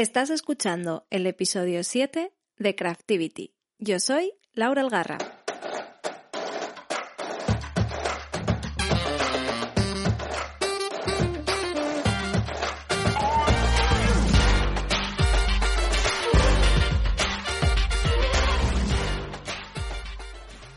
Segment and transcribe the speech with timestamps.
[0.00, 3.54] Estás escuchando el episodio 7 de Craftivity.
[3.78, 5.18] Yo soy Laura Algarra.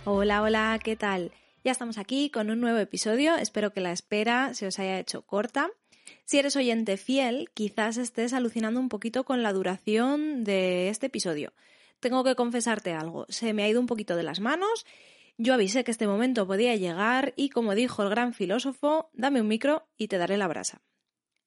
[0.03, 1.31] Hola, hola, ¿qué tal?
[1.63, 3.37] Ya estamos aquí con un nuevo episodio.
[3.37, 5.71] Espero que la espera se os haya hecho corta.
[6.25, 11.53] Si eres oyente fiel, quizás estés alucinando un poquito con la duración de este episodio.
[11.99, 14.85] Tengo que confesarte algo, se me ha ido un poquito de las manos.
[15.37, 19.47] Yo avisé que este momento podía llegar y, como dijo el gran filósofo, dame un
[19.47, 20.81] micro y te daré la brasa.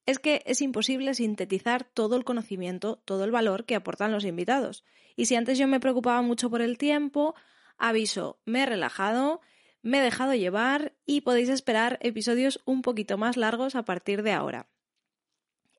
[0.06, 4.84] Es que es imposible sintetizar todo el conocimiento, todo el valor que aportan los invitados.
[5.16, 7.34] Y si antes yo me preocupaba mucho por el tiempo,
[7.76, 9.40] aviso, me he relajado,
[9.86, 14.32] me he dejado llevar y podéis esperar episodios un poquito más largos a partir de
[14.32, 14.66] ahora.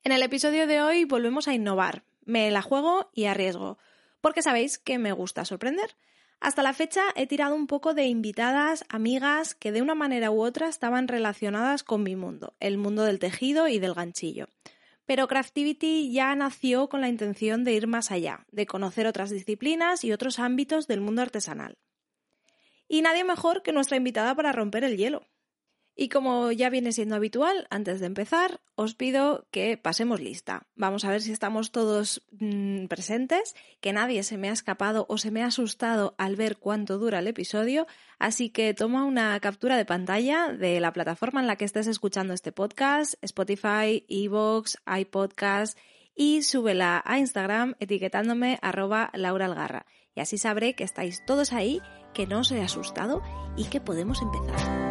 [0.02, 2.04] En el episodio de hoy volvemos a innovar.
[2.24, 3.76] Me la juego y arriesgo,
[4.22, 5.96] porque sabéis que me gusta sorprender.
[6.40, 10.40] Hasta la fecha he tirado un poco de invitadas, amigas que de una manera u
[10.40, 14.48] otra estaban relacionadas con mi mundo, el mundo del tejido y del ganchillo.
[15.04, 20.02] Pero Craftivity ya nació con la intención de ir más allá, de conocer otras disciplinas
[20.02, 21.76] y otros ámbitos del mundo artesanal.
[22.88, 25.26] Y nadie mejor que nuestra invitada para romper el hielo.
[26.00, 30.68] Y como ya viene siendo habitual, antes de empezar, os pido que pasemos lista.
[30.76, 35.18] Vamos a ver si estamos todos mmm, presentes, que nadie se me ha escapado o
[35.18, 37.88] se me ha asustado al ver cuánto dura el episodio,
[38.20, 42.32] así que toma una captura de pantalla de la plataforma en la que estés escuchando
[42.32, 45.76] este podcast, Spotify, Evox, iPodcast,
[46.14, 49.84] y súbela a Instagram etiquetándome arroba Laura.
[50.14, 51.80] Y así sabré que estáis todos ahí,
[52.12, 53.22] que no os he asustado
[53.56, 54.88] y que podemos empezar.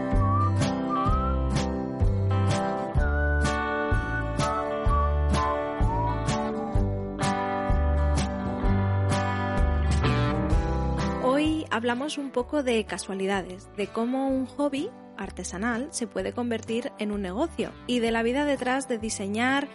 [11.23, 17.11] Hoy hablamos un poco de casualidades, de cómo un hobby artesanal se puede convertir en
[17.11, 19.67] un negocio y de la vida detrás de diseñar,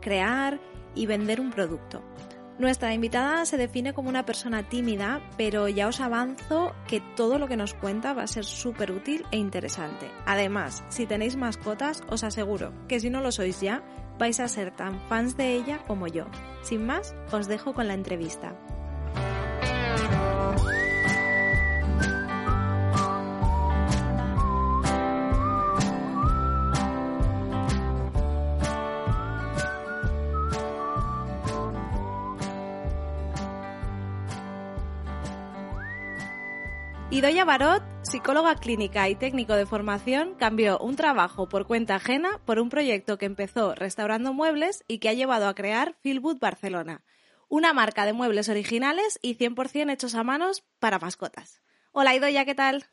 [0.00, 0.60] crear
[0.94, 2.02] y vender un producto.
[2.58, 7.48] Nuestra invitada se define como una persona tímida, pero ya os avanzo que todo lo
[7.48, 10.10] que nos cuenta va a ser súper útil e interesante.
[10.26, 13.82] Además, si tenéis mascotas, os aseguro que si no lo sois ya,
[14.18, 16.26] vais a ser tan fans de ella como yo.
[16.62, 18.54] Sin más, os dejo con la entrevista.
[37.12, 42.60] Idoya Barot, psicóloga clínica y técnico de formación, cambió un trabajo por cuenta ajena por
[42.60, 47.02] un proyecto que empezó restaurando muebles y que ha llevado a crear Feelwood Barcelona,
[47.48, 51.60] una marca de muebles originales y 100% hechos a manos para mascotas.
[51.90, 52.84] Hola Idoya, ¿qué tal?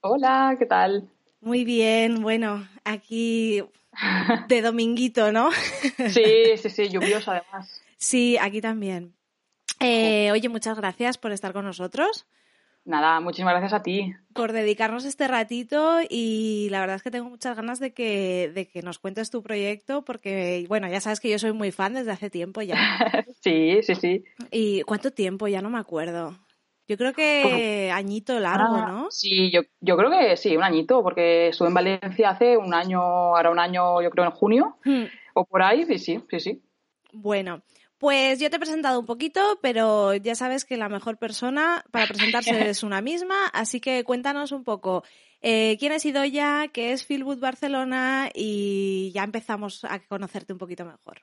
[0.00, 1.10] Hola, ¿qué tal?
[1.42, 3.62] Muy bien, bueno, aquí
[4.48, 5.50] de dominguito, ¿no?
[6.08, 7.82] Sí, sí, sí, lluvioso además.
[7.98, 9.14] Sí, aquí también.
[9.80, 12.26] Eh, oye, muchas gracias por estar con nosotros.
[12.86, 14.14] Nada, muchísimas gracias a ti.
[14.32, 18.68] Por dedicarnos este ratito y la verdad es que tengo muchas ganas de que, de
[18.68, 22.12] que nos cuentes tu proyecto porque, bueno, ya sabes que yo soy muy fan desde
[22.12, 22.76] hace tiempo ya.
[23.42, 24.24] sí, sí, sí.
[24.52, 25.48] ¿Y cuánto tiempo?
[25.48, 26.38] Ya no me acuerdo.
[26.86, 29.10] Yo creo que añito largo, Ah, ¿no?
[29.10, 33.00] Sí, yo, yo creo que sí, un añito, porque estuve en Valencia hace un año,
[33.02, 35.06] ahora un año, yo creo en junio, Hmm.
[35.34, 36.62] o por ahí, sí, sí, sí.
[37.12, 37.62] Bueno,
[38.06, 42.06] pues yo te he presentado un poquito, pero ya sabes que la mejor persona para
[42.06, 45.02] presentarse es una misma, así que cuéntanos un poco
[45.40, 50.84] eh, quién es Idoya, qué es Feelwood Barcelona y ya empezamos a conocerte un poquito
[50.84, 51.22] mejor.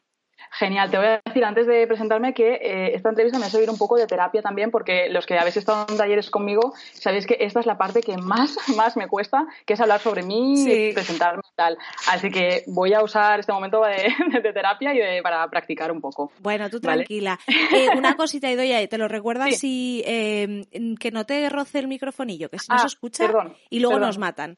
[0.52, 3.72] Genial, te voy a decir antes de presentarme que eh, esta entrevista me ha servido
[3.72, 7.38] un poco de terapia también porque los que habéis estado en talleres conmigo sabéis que
[7.40, 10.92] esta es la parte que más, más me cuesta, que es hablar sobre mí, Sí.
[10.94, 11.78] presentarme tal.
[12.10, 16.02] Así que voy a usar este momento de, de terapia y de, para practicar un
[16.02, 16.32] poco.
[16.40, 16.98] Bueno, tú ¿Vale?
[17.04, 17.40] tranquila.
[17.48, 19.56] Eh, una cosita, Idoia, ¿te lo recuerdas Sí.
[19.58, 20.62] si eh,
[21.00, 22.50] que no te roce el microfonillo?
[22.50, 24.08] Que si no Ah, se escucha perdón, y luego perdón.
[24.10, 24.58] nos matan.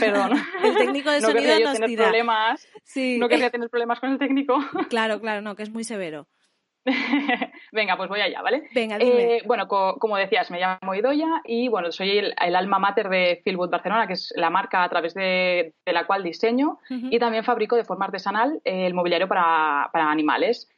[0.00, 0.32] Perdón.
[0.64, 2.04] El técnico de no sonido nos tener tira.
[2.04, 2.66] problemas.
[2.84, 3.18] Sí.
[3.18, 4.58] No querría tener problemas con el técnico.
[4.88, 6.26] Claro, claro, no, que es muy severo.
[7.72, 8.68] Venga, pues voy allá, ¿vale?
[8.74, 9.36] Venga, dime.
[9.36, 13.08] Eh, bueno, co- como decías, me llamo Idoya y bueno, soy el, el alma mater
[13.08, 17.18] de Fieldwood Barcelona, que es la marca a través de, de la cual diseño y
[17.18, 20.68] también fabrico de forma artesanal eh, el mobiliario para, para animales.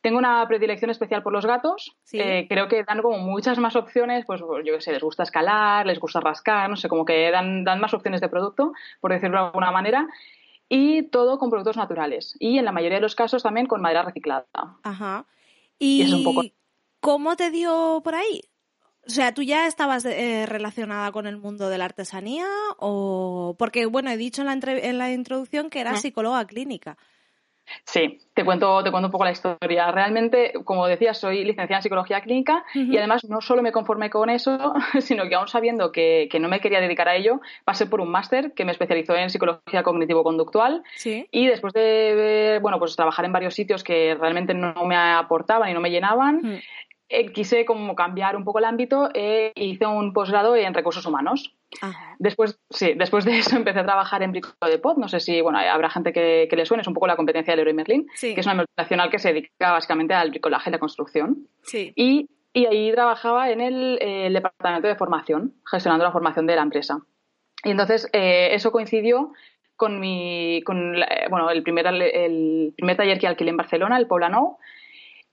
[0.00, 1.96] Tengo una predilección especial por los gatos.
[2.02, 2.20] Sí.
[2.20, 5.86] Eh, creo que dan como muchas más opciones, pues yo qué sé, les gusta escalar,
[5.86, 9.38] les gusta rascar, no sé, como que dan, dan más opciones de producto, por decirlo
[9.40, 10.06] de alguna manera.
[10.68, 12.36] Y todo con productos naturales.
[12.38, 14.44] Y en la mayoría de los casos también con madera reciclada.
[14.82, 15.24] Ajá.
[15.78, 16.42] Y ¿Y es un poco-
[17.00, 18.42] cómo te dio por ahí?
[19.06, 22.46] O sea, ¿tú ya estabas eh, relacionada con el mundo de la artesanía?
[22.78, 26.00] o Porque, bueno, he dicho en la, entre- en la introducción que Ujú.
[26.02, 26.96] psicóloga clínica.
[27.84, 29.90] Sí, te cuento, te cuento un poco la historia.
[29.90, 34.30] Realmente, como decía, soy licenciada en psicología clínica y además no solo me conformé con
[34.30, 38.00] eso, sino que aún sabiendo que, que no me quería dedicar a ello, pasé por
[38.00, 41.26] un máster que me especializó en psicología cognitivo-conductual Sí.
[41.30, 45.68] y después de ver, bueno, pues trabajar en varios sitios que realmente no me aportaban
[45.70, 46.58] y no me llenaban, Mm.
[47.08, 51.54] eh, quise como cambiar un poco el ámbito e hice un posgrado en recursos humanos.
[51.80, 52.16] Ajá.
[52.18, 54.96] Después, sí, después de eso empecé a trabajar en Brico de Pod.
[54.98, 57.52] No sé si, bueno, habrá gente que, que le suene, es un poco la competencia
[57.52, 58.34] del Leroy Merlin, Sí.
[58.34, 61.48] que es una multinacional que se dedica básicamente al bricolaje y la construcción.
[61.62, 61.92] Sí.
[61.96, 66.56] Y, y ahí trabajaba en el, eh, el departamento de formación, gestionando la formación de
[66.56, 67.00] la empresa.
[67.64, 69.32] Y entonces eh, eso coincidió
[69.76, 73.96] con mi, con la- eh, bueno, el primer, el primer taller que alquilé en Barcelona,
[73.96, 74.58] el Poblenou,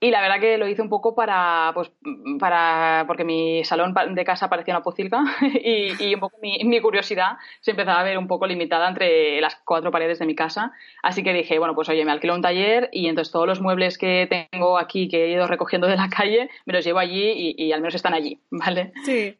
[0.04, 1.92] y la verdad que lo hice un poco para, pues,
[2.40, 5.24] para, porque mi salón de casa parecía una pocilga
[5.64, 9.40] y, y un poco mi, mi curiosidad se empezaba a ver un poco limitada entre
[9.40, 10.72] las cuatro paredes de mi casa.
[11.04, 14.00] Así que dije, bueno, pues oye, me alquilo un taller y entonces todos los muebles
[14.00, 17.64] que tengo aquí, que he ido recogiendo de la calle, me los llevo allí y,
[17.64, 18.94] y al menos están allí, ¿vale?
[19.06, 19.38] Sí.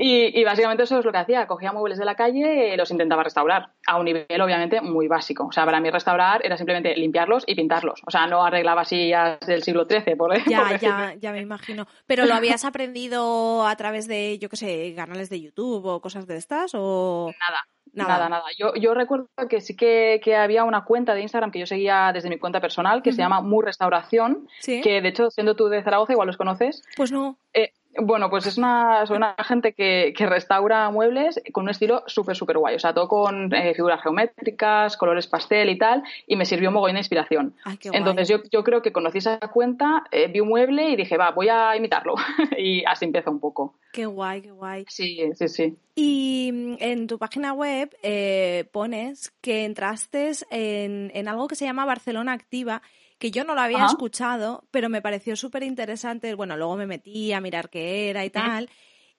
[0.00, 1.46] Y, y básicamente eso es lo que hacía.
[1.48, 3.72] Cogía muebles de la calle y los intentaba restaurar.
[3.86, 5.46] A un nivel, obviamente, muy básico.
[5.46, 8.00] O sea, para mí restaurar era simplemente limpiarlos y pintarlos.
[8.06, 11.86] O sea, no arreglaba sillas del siglo XIII, por, por Ya, ya, ya me imagino.
[12.06, 16.26] ¿Pero lo habías aprendido a través de, yo qué sé, canales de YouTube o cosas
[16.28, 16.70] de estas?
[16.74, 17.60] O Nada.
[17.94, 18.08] Nada.
[18.14, 18.44] Nada, nada.
[18.56, 22.10] Yo, yo recuerdo que sí que, que había una cuenta de Instagram que yo seguía
[22.12, 24.82] desde mi cuenta personal que se llama Mu Restauración, Sí.
[24.82, 26.82] que de hecho, siendo tú de Zaragoza, igual los conoces.
[26.96, 27.38] Pues no.
[27.54, 29.04] Eh, bueno, pues es una,
[29.44, 32.76] gente que, que restaura muebles con un estilo súper, súper guay.
[32.76, 36.74] O sea, todo con eh, figuras geométricas, colores pastel y tal, y me sirvió un
[36.74, 37.54] mogollón de inspiración.
[37.64, 37.98] Ay, qué guay.
[37.98, 41.30] Entonces yo, yo creo que conocí esa cuenta, eh, vi un mueble y dije, va,
[41.30, 42.14] voy a imitarlo.
[42.58, 43.74] y así empieza un poco.
[43.92, 44.84] Qué guay, qué guay.
[44.88, 45.76] Sí, sí, sí.
[45.94, 51.64] Y mm, en tu página web eh, pones que entraste en, en algo que se
[51.64, 52.82] llama Barcelona Activa,
[53.18, 53.86] que yo no lo había Ajá.
[53.86, 56.34] escuchado, pero me pareció súper interesante.
[56.34, 58.70] Bueno, luego me metí a mirar qué era y tal.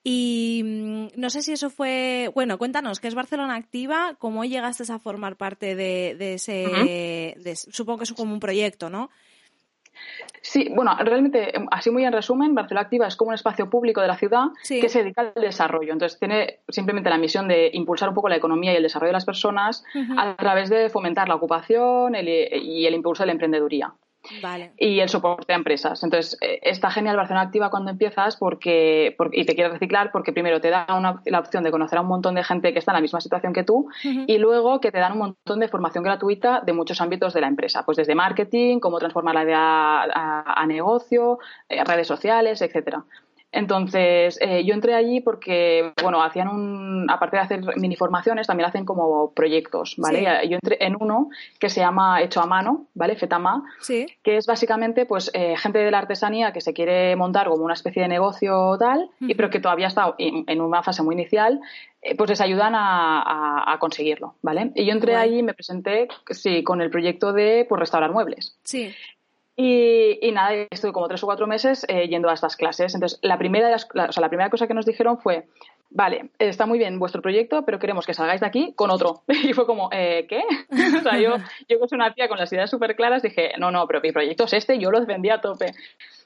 [0.02, 2.30] Y mm, no sé si eso fue.
[2.34, 4.16] Bueno, cuéntanos, ¿qué es Barcelona Activa?
[4.18, 7.34] ¿Cómo llegaste a formar parte de, de ese.
[7.38, 9.10] De- supongo que es como un proyecto, ¿no?
[10.42, 14.00] Sí, bueno, realmente, em, así muy en resumen, Barcelona Activa es como un espacio público
[14.00, 14.80] de la ciudad Sí.
[14.80, 15.92] que se dedica al desarrollo.
[15.92, 19.14] Entonces, tiene simplemente la misión de impulsar un poco la economía y el desarrollo de
[19.14, 19.84] las personas
[20.16, 23.92] a través de fomentar la ocupación el- y el impulso de la emprendeduría
[24.42, 24.72] Vale.
[24.78, 26.02] y el soporte a empresas.
[26.04, 30.32] Entonces, eh, está genial Barcelona Activa cuando empiezas porque, porque- y te quieres reciclar porque
[30.32, 32.92] primero te da una- la opción de conocer a un montón de gente que está
[32.92, 33.88] en la misma situación que tú
[34.26, 37.46] y luego que te dan un montón de formación gratuita de muchos ámbitos de la
[37.48, 41.38] empresa, pues desde marketing, cómo transformar la idea a, a negocio,
[41.68, 43.04] eh, redes sociales, etcétera.
[43.52, 48.68] Entonces, eh, yo entré allí porque, bueno, hacían un, aparte de hacer mini formaciones, también
[48.68, 50.20] hacen como proyectos, ¿vale?
[50.42, 50.48] Sí.
[50.48, 51.28] Yo entré en uno
[51.58, 53.16] que se llama Hecho a Mano, ¿vale?
[53.16, 54.06] Fetama, Sí.
[54.22, 57.74] que es básicamente pues eh, gente de la artesanía que se quiere montar como una
[57.74, 61.60] especie de negocio tal, y, pero que todavía está en, en una fase muy inicial,
[62.02, 64.70] eh, pues les ayudan a, a- a conseguirlo, ¿vale?
[64.74, 65.24] Y yo entré Guay.
[65.28, 68.58] allí y me presenté, sí, con el proyecto de pues, restaurar muebles.
[68.62, 68.92] Sí.
[69.56, 72.94] Y, y nada, estuve como tres o cuatro meses eh, yendo a estas clases.
[72.94, 75.48] Entonces, la primera, de las- la, o sea, la primera cosa que nos dijeron fue,
[75.90, 79.22] vale, está muy bien vuestro proyecto, pero queremos que salgáis de aquí con otro.
[79.28, 80.42] Y fue como, eh, ¿qué?
[80.98, 81.36] o sea, yo,
[81.68, 84.12] yo que soy una tía con las ideas súper claras, dije, no, no, pero mi
[84.12, 85.74] proyecto es este, yo lo defendí a tope.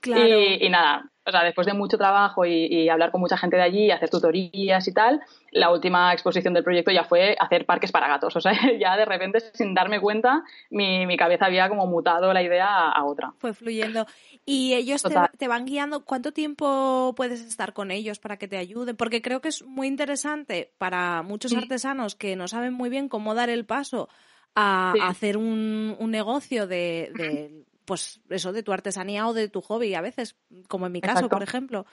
[0.01, 0.27] Claro.
[0.27, 3.57] Y, y nada, o sea, después de mucho trabajo y, y hablar con mucha gente
[3.57, 5.21] de allí, hacer tutorías y tal,
[5.53, 8.37] la última exposición del proyecto ya fue hacer parques para gatos.
[8.37, 12.43] O sea, ya de repente, sin darme cuenta, mi, mi cabeza había como mutado la
[12.43, 13.33] idea a, a otra.
[13.39, 14.07] Fue fluyendo.
[14.45, 15.03] Y ellos
[15.39, 16.05] te, van guiando.
[16.05, 18.97] ¿Cuánto tiempo puedes estar con ellos para que te ayuden?
[18.97, 21.57] Porque creo que es muy interesante para muchos Sí.
[21.57, 24.09] artesanos que no saben muy bien cómo dar el paso
[24.55, 25.01] a, Sí.
[25.01, 29.61] a hacer un, un negocio de, de, pues eso, de tu artesanía o de tu
[29.61, 30.37] hobby a veces,
[30.69, 31.37] como en mi caso, Exacto.
[31.37, 31.87] por ejemplo.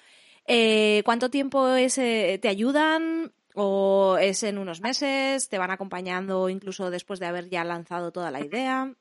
[0.48, 3.34] Eh, ¿Cuánto tiempo es, eh, te ayudan?
[3.54, 5.50] ¿O es en unos meses?
[5.50, 8.96] ¿Te van acompañando incluso después de haber ya lanzado toda la idea?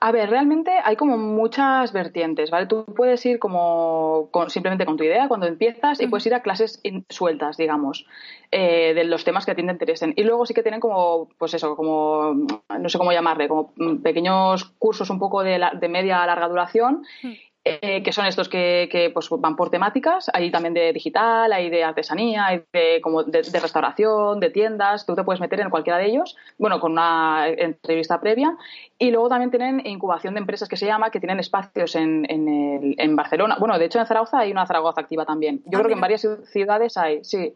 [0.00, 2.66] A ver, realmente hay como muchas vertientes, ¿vale?
[2.66, 6.42] Tú puedes ir como con- simplemente con tu idea cuando empiezas y puedes ir a
[6.42, 8.06] clases in- sueltas, digamos,
[8.50, 10.14] eh, de los temas que a ti te interesen.
[10.16, 12.32] Y luego sí que tienen como, pues eso, como,
[12.78, 13.72] no sé cómo llamarle, como
[14.02, 17.02] pequeños cursos un poco de, la- de media a larga duración.
[17.22, 17.32] Mm.
[17.64, 21.70] Eh, que son estos que, que, pues van por temáticas, hay también de digital, hay
[21.70, 25.70] de artesanía, hay de, como de, de restauración, de tiendas, tú te puedes meter en
[25.70, 28.56] cualquiera de ellos, bueno, con una entrevista previa,
[28.98, 32.48] y luego también tienen incubación de empresas que se llama, que tienen espacios en, en,
[32.48, 35.82] el- en Barcelona, bueno, de hecho en Zaragoza hay una Zaragoza activa también, yo Ah,
[35.82, 37.54] creo que en varias ciudades hay, sí.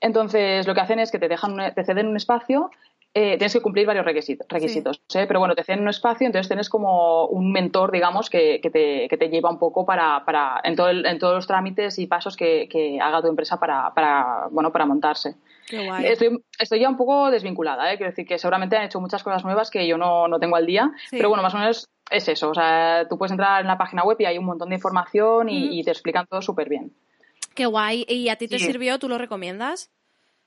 [0.00, 2.70] Entonces, lo que hacen es que te dejan, te ceden un espacio,
[3.14, 5.24] eh, tienes que cumplir varios requisitos, requisitos ¿eh?
[5.26, 9.08] pero bueno, te ceden un espacio, entonces tienes como un mentor, digamos, que, que te,
[9.08, 12.06] que te lleva un poco para, para en, todo el- en todos los trámites y
[12.06, 15.36] pasos que, que haga tu empresa para, para, bueno, para montarse.
[15.68, 16.06] Qué guay.
[16.06, 17.96] Estoy, estoy ya un poco desvinculada, ¿eh?
[17.96, 20.66] quiero decir que seguramente han hecho muchas cosas nuevas que yo no, no tengo al
[20.66, 21.16] día, Sí.
[21.16, 24.02] pero bueno, más o menos es eso, o sea, tú puedes entrar en la página
[24.04, 26.92] web y hay un montón de información y, te explican todo súper bien.
[27.54, 28.06] Qué guay.
[28.08, 28.64] ¿Y a ti te Sí.
[28.66, 28.98] sirvió?
[28.98, 29.90] ¿Tú lo recomiendas?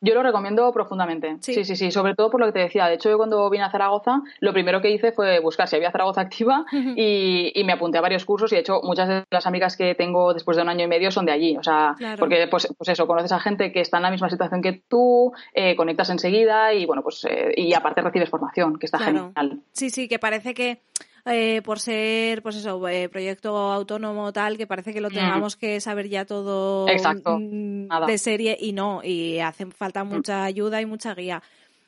[0.04, 1.38] Yo lo recomiendo profundamente.
[1.42, 1.54] Sí.
[1.54, 1.64] Sí.
[1.64, 2.88] sí, sí, sobre todo por lo que te decía.
[2.88, 5.92] De hecho, yo cuando vine a Zaragoza, lo primero que hice fue buscar si había
[5.92, 6.66] Zaragoza activa
[6.96, 9.94] y, y me apunté a varios cursos y de hecho muchas de las amigas que
[9.94, 11.56] tengo después de un año y medio son de allí.
[11.56, 12.18] O sea, Claro.
[12.20, 15.32] porque pues, pues eso, conoces a gente que está en la misma situación que tú,
[15.54, 19.32] eh, conectas enseguida y bueno, pues eh, y aparte recibes formación, que está Claro.
[19.36, 19.62] genial.
[19.72, 20.82] Sí, sí, que parece que
[21.26, 25.14] eh, por ser, pues eso, eh, proyecto autónomo tal, que parece que lo Mm.
[25.14, 27.38] tengamos que saber ya todo Exacto.
[27.40, 27.88] mm.
[27.88, 28.06] Mm.
[28.08, 31.42] de serie y no, y hace falta mucha ayuda y mucha guía.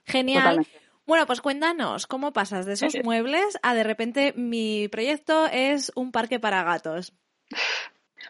[0.06, 0.44] Genial.
[0.44, 0.72] Totalmente.
[1.06, 6.12] Bueno, pues cuéntanos, ¿cómo pasas de esos muebles a de repente mi proyecto es un
[6.14, 7.12] parque para gatos?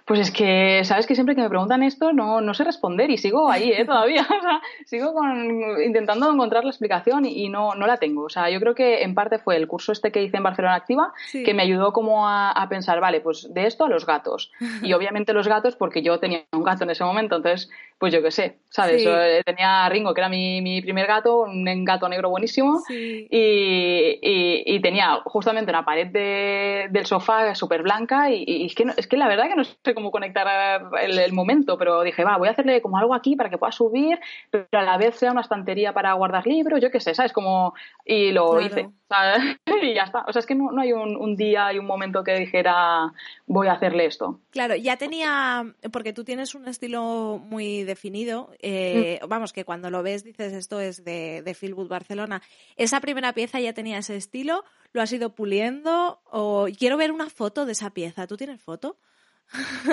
[0.06, 3.18] Pues es que, sabes que siempre que me preguntan esto no, no sé responder y
[3.18, 3.86] sigo ahí, ¿eh?
[3.86, 4.24] Todavía.
[4.38, 8.24] O sea, sigo con, intentando encontrar la explicación y, y no, no la tengo.
[8.26, 10.76] O sea, yo creo que en parte fue el curso este que hice en Barcelona
[10.76, 11.44] Activa Sí.
[11.44, 14.52] que me ayudó como a, a pensar, vale, pues de esto a los gatos.
[14.82, 18.22] Y obviamente los gatos porque yo tenía un gato en ese momento, entonces, pues yo
[18.22, 19.04] qué sé, ¿sabes?
[19.04, 19.08] Sí.
[19.10, 22.82] Eh, Tenía a Ringo, que era mi, mi primer gato, un gato negro buenísimo.
[22.88, 23.28] Sí.
[23.32, 28.76] Y, y- y tenía justamente una pared de- del sofá súper blanca y, y es,
[28.76, 32.02] que no- es que la verdad que no sé cómo conectar el, el momento, pero
[32.02, 34.20] dije, va, voy a hacerle como algo aquí para que pueda subir,
[34.50, 37.34] pero a la vez sea una estantería para guardar libros, yo qué sé, ¿sabes?
[37.34, 37.74] Como,
[38.06, 38.66] y lo Claro.
[38.66, 39.58] hice, ¿sabes?
[39.84, 40.26] y ya está.
[40.28, 43.12] O sea, es que no, no hay un, un día y un momento que dijera,
[43.46, 44.40] voy a hacerle esto.
[44.52, 49.28] Claro, ya tenía, porque tú tienes un estilo muy definido, eh, Mm.
[49.28, 52.42] vamos, que cuando lo ves dices esto es de, de Philwood Barcelona.
[52.78, 54.64] ¿Esa primera pieza ya tenía ese estilo?
[54.92, 56.20] ¿Lo has ido puliendo?
[56.26, 58.28] O quiero ver una foto de esa pieza.
[58.28, 58.98] ¿Tú tienes foto?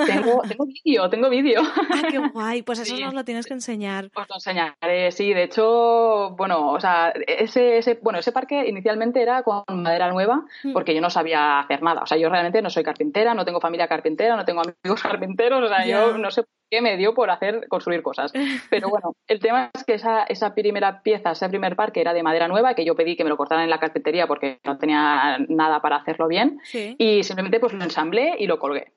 [0.06, 1.62] Tengo, tengo vídeo, tengo vídeo.
[1.62, 3.02] Ah, qué guay, pues eso Sí.
[3.02, 4.06] nos lo tienes que enseñar.
[4.14, 5.32] Os lo enseñaré, sí.
[5.34, 10.42] De hecho, bueno, o sea, ese, ese, bueno, ese parque inicialmente era con madera nueva,
[10.64, 10.72] Mm.
[10.72, 12.02] porque yo no sabía hacer nada.
[12.02, 15.02] O sea, yo realmente no soy carpintera, no tengo familia carpintera, no tengo amigos
[15.36, 18.32] carpinteros, o sea, yo no sé por qué me dio por hacer, construir cosas.
[18.70, 22.22] Pero bueno, el tema es que esa, esa primera pieza, ese primer parque era de
[22.22, 25.38] madera nueva, que yo pedí que me lo cortaran en la carpintería porque no tenía
[25.48, 26.60] nada para hacerlo bien.
[26.64, 26.94] Sí.
[26.98, 28.92] Y simplemente pues lo ensamblé y lo colgué.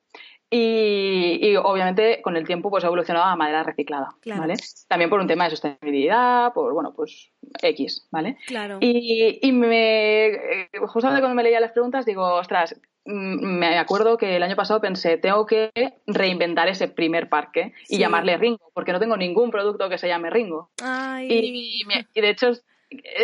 [0.50, 4.42] Y, y, obviamente con el tiempo pues ha evolucionado a madera reciclada, Claro.
[4.42, 4.54] ¿vale?
[4.88, 8.36] También por un tema de sostenibilidad, por bueno, pues X, ¿vale?
[8.46, 8.78] Claro.
[8.80, 14.36] Y, y me justamente cuando me leía las preguntas digo, ostras, mm, me acuerdo que
[14.36, 15.70] el año pasado pensé, tengo que
[16.06, 17.98] reinventar ese primer parque y Sí.
[17.98, 20.70] llamarle Ringo, porque no tengo ningún producto que se llame Ringo.
[20.82, 21.26] Ay.
[21.30, 22.52] Y, y me- y de hecho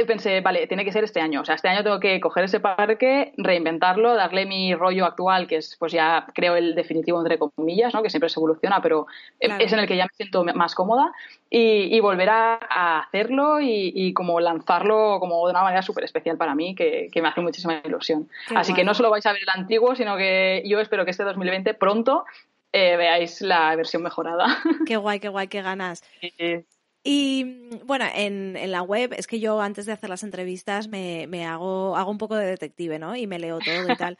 [0.06, 1.40] pensé, vale, tiene que ser este año.
[1.42, 5.56] O sea, este año tengo que coger ese parque, reinventarlo, darle mi rollo actual, que
[5.56, 8.02] es pues ya creo el definitivo entre comillas, ¿no?
[8.02, 9.06] Que siempre se evoluciona, pero
[9.38, 9.64] eh, Claro.
[9.64, 11.12] es en el que ya me siento más cómoda
[11.48, 16.04] y, y volver a, a hacerlo y, y como lanzarlo como de una manera súper
[16.04, 18.28] especial para mí, que, que me hace muchísima ilusión.
[18.48, 18.80] Qué Así guay.
[18.80, 21.74] que no solo vais a ver el antiguo, sino que yo espero que este 2020
[21.74, 22.24] pronto
[22.72, 24.46] eh, veáis la versión mejorada.
[24.86, 26.02] Qué guay, qué guay, qué ganas.
[26.22, 26.64] Y-
[27.02, 30.88] Y mm, bueno, en, en la web es que yo antes de hacer las entrevistas
[30.88, 33.16] me, me hago, hago un poco de detective, ¿no?
[33.16, 34.18] Y me leo todo y tal.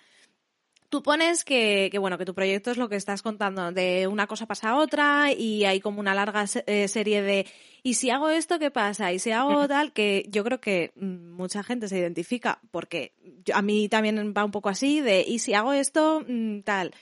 [0.90, 4.26] Tú pones que, que, bueno, que tu proyecto es lo que estás contando, de una
[4.26, 7.46] cosa pasa a otra y hay como una larga eh, serie de
[7.82, 9.12] y si hago esto, ¿qué pasa?
[9.12, 13.12] Y si hago tal, que yo creo que mm, mucha gente se identifica, porque
[13.54, 16.92] a mí también va un poco así, de y si hago esto, mm, tal.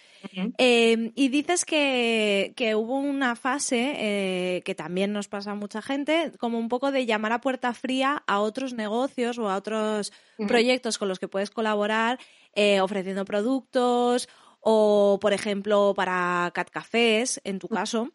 [0.59, 5.81] Eh, y dices que, que, hubo una fase eh, que también nos pasa a mucha
[5.81, 10.13] gente, como un poco de llamar a puerta fría a otros negocios o a otros
[10.49, 12.19] proyectos con los que puedes colaborar
[12.55, 14.29] eh, ofreciendo productos
[14.61, 18.11] o, por ejemplo, para cat cafés, en tu caso.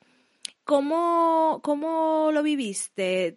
[0.64, 3.36] ¿Cómo, ¿Cómo, lo viviste?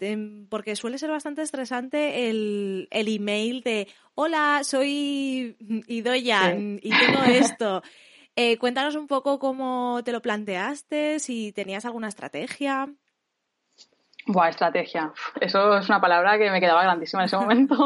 [0.48, 5.56] Porque suele ser bastante estresante el, el email de hola, soy
[5.88, 7.82] Idoya y tengo esto.
[8.36, 12.94] Eh, cuéntanos un poco cómo te lo planteaste, si tenías alguna estrategia.
[14.28, 15.12] Buah, estrategia.
[15.40, 17.76] Eso es una palabra que me quedaba grandísima en ese momento.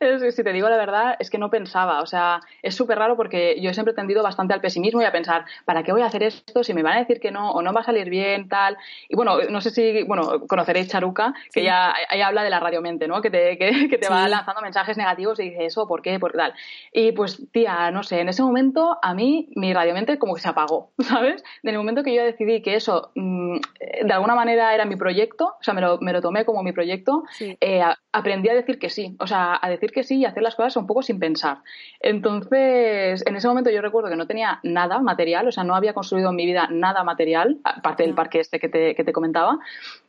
[0.30, 2.00] si te digo la verdad, es que no pensaba.
[2.00, 5.12] O sea, es súper raro porque yo siempre he tendido bastante al pesimismo y a
[5.12, 7.60] pensar, ¿para qué voy a hacer esto si me van a decir que no o
[7.60, 8.78] no va a salir bien, tal?
[9.10, 13.06] Y bueno, no sé si, bueno, conoceréis Charuca, que ya ella habla de la radiomente,
[13.06, 13.20] ¿no?
[13.20, 16.18] Que te, que, te va lanzando mensajes negativos y dice eso, ¿por qué?
[16.18, 16.54] ¿Por tal?
[16.90, 20.48] Y pues, tía, no sé, en ese momento a mí mi radiomente como que se
[20.48, 21.44] apagó, ¿sabes?
[21.62, 23.58] En el momento que yo decidí que eso mm,
[24.06, 27.24] de alguna manera era mi proyecto, sea, me lo, me lo tomé como mi proyecto,
[27.40, 27.82] eh,
[28.12, 30.76] aprendí a decir que sí, o sea, a decir que sí y hacer las cosas
[30.76, 31.58] un poco sin pensar.
[32.00, 35.92] Entonces, en ese momento yo recuerdo que no tenía nada material, o sea, no había
[35.92, 39.58] construido en mi vida nada material, aparte del parque este que te, que te comentaba,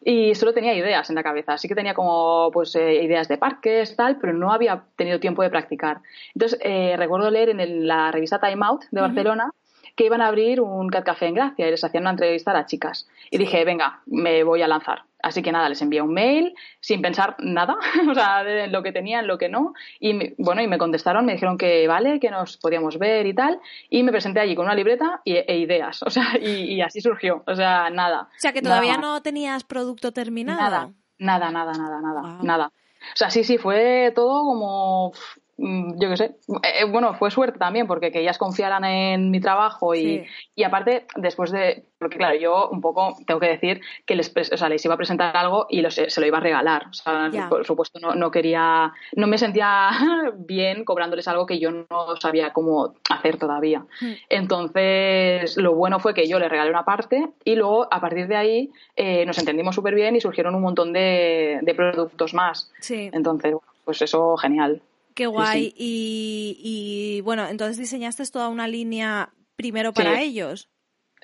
[0.04, 1.54] y solo tenía ideas en la cabeza.
[1.54, 5.44] Así que tenía como, pues, eh, ideas de parques, tal, pero no había tenido tiempo
[5.44, 6.02] de practicar.
[6.34, 9.52] Entonces, eh, recuerdo leer en la revista Time Out de Barcelona,
[9.98, 12.54] que iban a abrir un cat café en Gracia y les hacían una entrevista a
[12.54, 13.10] las chicas.
[13.32, 15.04] Y dije, venga, me voy a lanzar.
[15.24, 17.76] Así que nada, les envié un mail sin pensar nada,
[18.10, 19.74] o sea, de lo que tenían, lo que no.
[20.00, 23.60] Y bueno, y me contestaron, me dijeron que vale, que nos podíamos ver y tal.
[23.90, 27.44] Y me presenté allí con una libreta y, e ideas, o sea, y, así surgió,
[27.48, 28.30] o sea, nada.
[28.38, 30.62] O sea, que todavía no tenías producto terminado.
[30.62, 32.72] Nada, nada, nada, nada, nada, nada.
[33.14, 35.12] O sea, sí, sí, fue todo como
[35.58, 39.40] yo qué sé, eh, eh, bueno, fue suerte también porque que ellas confiaran en mi
[39.40, 44.16] trabajo y, y, aparte, después de, porque claro, yo un poco tengo que decir que
[44.16, 46.88] les, o sea, les iba a presentar algo y se lo iba a regalar.
[46.90, 49.90] O sea, por supuesto, no, no, quería, no me sentía
[50.38, 53.86] bien cobrándoles algo que yo no sabía cómo hacer todavía.
[54.00, 54.14] Hmm.
[54.30, 58.36] Entonces, lo bueno fue que yo les regalé una parte y luego, a partir de
[58.36, 62.72] ahí, eh, nos entendimos súper bien y surgieron un montón de, de productos más.
[62.90, 64.82] Entonces, pues eso, genial.
[65.18, 65.74] Qué guay.
[65.76, 70.70] Y, bueno, entonces diseñaste toda una línea primero para ellos.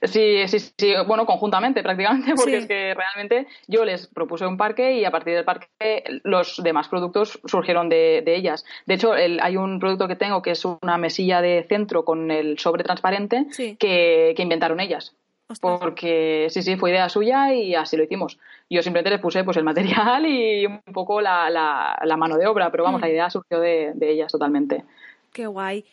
[0.01, 4.97] Sí, sí, sí, bueno, conjuntamente prácticamente, porque es que realmente yo les propuse un parque
[4.97, 8.65] y a partir del parque los demás productos surgieron de, ellas.
[8.87, 12.57] De hecho, hay un producto que tengo que es una mesilla de centro con el
[12.57, 15.15] sobre transparente que, que inventaron ellas.
[15.61, 18.39] Porque sí, sí, fue idea suya y así lo hicimos.
[18.69, 22.71] Yo simplemente le puse pues el material y un poco la, la, mano de obra,
[22.71, 23.11] pero vamos, la mm.
[23.11, 24.83] idea surgió de, ellas totalmente.
[25.31, 25.85] Qué guay.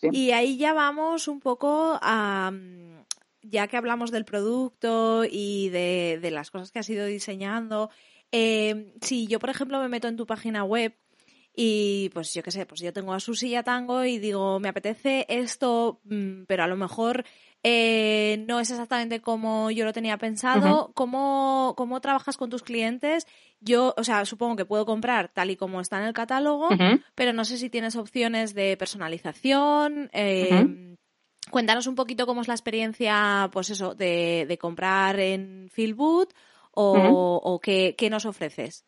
[0.00, 2.52] Y ahí ya vamos un poco a,
[3.42, 7.90] ya que hablamos del producto y de, de las cosas que has ido diseñando,
[8.32, 10.94] eh, si yo, por ejemplo, me meto en tu página web
[11.54, 14.68] y pues yo qué sé, pues yo tengo a Susi y Tango y digo, me
[14.68, 17.24] apetece esto, mm, pero a lo mejor
[17.62, 20.92] eh, no es exactamente como yo lo tenía pensado.
[20.94, 23.26] ¿Cómo, ¿Cómo, trabajas con tus clientes?
[23.60, 26.68] Yo, o sea, supongo que puedo comprar tal y como está en el catálogo,
[27.14, 30.10] pero no sé si tienes opciones de personalización.
[30.12, 30.96] Eh,
[31.50, 36.32] cuéntanos un poquito cómo es la experiencia, pues eso, de, de comprar en Feelboot
[36.72, 38.84] o, o qué, qué nos ofreces.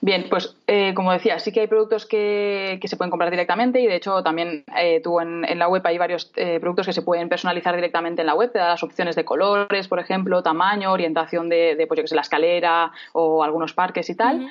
[0.00, 3.86] Bien, pues eh, como decía, sí que hay productos que, se pueden comprar directamente y
[3.86, 7.28] de hecho también eh, tú en, la web hay varios eh, productos que se pueden
[7.28, 11.74] personalizar directamente en la web, da las opciones de colores, por ejemplo, tamaño, orientación de,
[11.76, 14.48] de pues, yo que sé, la escalera o algunos parques y tal.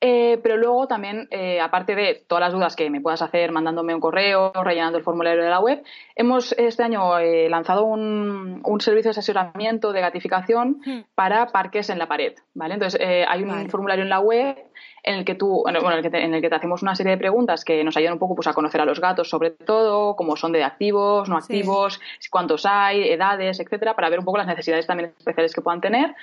[0.00, 3.94] Eh, pero luego también, eh, aparte de todas las dudas que me puedas hacer mandándome
[3.94, 5.82] un correo, rellenando el formulario de la web,
[6.14, 11.00] hemos este año eh, lanzado un, servicio de asesoramiento de gratificación hmm.
[11.16, 12.34] para parques en la pared.
[12.54, 12.74] ¿vale?
[12.74, 14.56] Entonces, hay un formulario en la web
[15.02, 16.94] en el que tú, bueno, en el que, te, en el que te hacemos una
[16.94, 19.50] serie de preguntas que nos ayudan un poco pues, a conocer a los gatos, sobre
[19.50, 24.38] todo, cómo son de activos, no activos, cuántos hay, edades, etcétera, para ver un poco
[24.38, 26.14] las necesidades también especiales que puedan tener.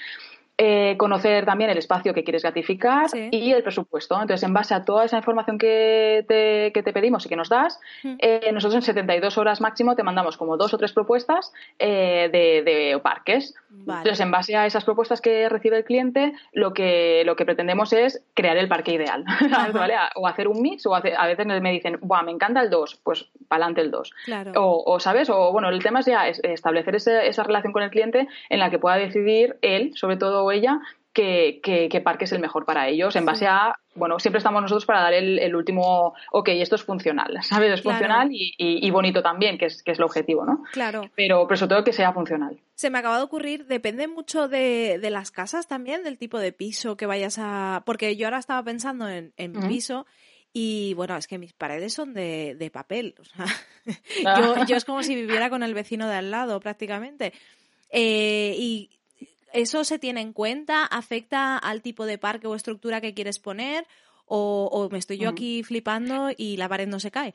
[0.58, 3.28] Eh, conocer también el espacio que quieres gratificar Sí.
[3.32, 4.16] y el presupuesto.
[4.16, 7.50] Entonces, en base a toda esa información que te, que te pedimos y que nos
[7.50, 8.16] das, Mm.
[8.20, 12.64] eh, nosotros en 72 horas máximo te mandamos como dos o tres propuestas eh, de,
[12.64, 13.54] de parques.
[13.70, 14.00] Vale.
[14.00, 17.92] Entonces, en base a esas propuestas que recibe el cliente, lo que, lo que pretendemos
[17.94, 19.26] es crear el parque ideal.
[19.74, 19.96] ¿Vale?
[20.16, 23.02] O hacer un mix, o hace- a veces me dicen, Buah, me encanta el 2,
[23.04, 24.12] pues para adelante el 2.
[24.26, 24.52] Claro.
[24.56, 25.30] O, o, ¿sabes?
[25.30, 28.60] O bueno, el tema es ya es- establecer ese- esa relación con el cliente en
[28.60, 30.80] la que pueda decidir él, sobre todo o ella,
[31.14, 34.62] qué, qué- qué parque es el mejor para ellos, en base a, bueno, siempre estamos
[34.62, 37.72] nosotros para dar el, el último, ok, esto es funcional, ¿sabes?
[37.74, 37.98] Es Claro.
[38.00, 40.64] funcional y, y- y bonito también, que es, que es el objetivo, ¿no?
[40.74, 41.10] Claro.
[41.16, 42.60] Pero, pero sobre todo que sea funcional.
[42.76, 46.52] Se me acaba de ocurrir, depende mucho de, de las casas también, del tipo de
[46.52, 47.84] piso que vayas a...
[47.86, 50.06] Porque yo ahora estaba pensando en, en mi piso
[50.52, 53.16] y bueno, es que mis paredes son de, de papel.
[53.20, 53.46] O sea,
[54.26, 54.40] Ah.
[54.40, 57.32] yo, yo es como si viviera con el vecino de al lado prácticamente.
[57.92, 58.90] Eh, y
[59.56, 63.88] eso se tiene en cuenta, afecta al tipo de parque o estructura que quieres poner
[64.26, 67.34] o, o me estoy yo aquí flipando y la pared no se cae.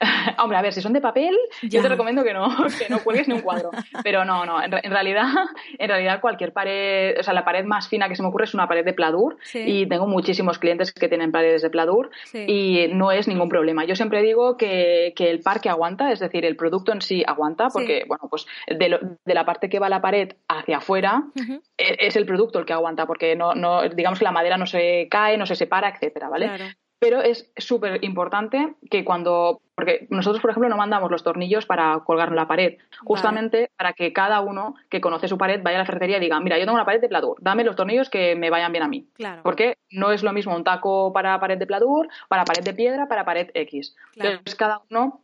[0.38, 1.68] Hombre, a ver, si son de papel, Ya.
[1.78, 3.70] yo te recomiendo que no, que no cuelgues ni un cuadro.
[4.04, 5.26] Pero no, no, en, re- en realidad,
[5.78, 8.54] en realidad cualquier pared, o sea, la pared más fina que se me ocurre es
[8.54, 9.62] una pared de pladur Sí.
[9.66, 12.44] y tengo muchísimos clientes que tienen paredes de pladur Sí.
[12.46, 13.84] y no es ningún problema.
[13.84, 17.68] Yo siempre digo que, que el parque aguanta, es decir, el producto en sí aguanta,
[17.72, 18.08] porque, Sí.
[18.08, 21.60] bueno, pues de, lo- de la parte que va la pared hacia afuera, Ujú.
[21.76, 24.66] e- es el producto el que aguanta, porque no, no, digamos que la madera no
[24.66, 26.46] se cae, no se separa, etcétera, ¿vale?
[26.46, 26.64] Claro.
[26.98, 32.00] Pero es súper importante que cuando, porque nosotros, por ejemplo, no mandamos los tornillos para
[32.00, 35.80] colgar en la pared, justamente para que cada uno que conoce su pared vaya a
[35.80, 38.34] la ferretería y diga, mira, yo tengo una pared de pladur, dame los tornillos que
[38.34, 39.06] me vayan bien a mí.
[39.14, 39.42] Claro.
[39.44, 43.06] Porque no es lo mismo un taco para pared de pladur, para pared de piedra,
[43.06, 43.94] para pared X.
[44.12, 44.30] Claro.
[44.30, 45.22] Entonces, cada uno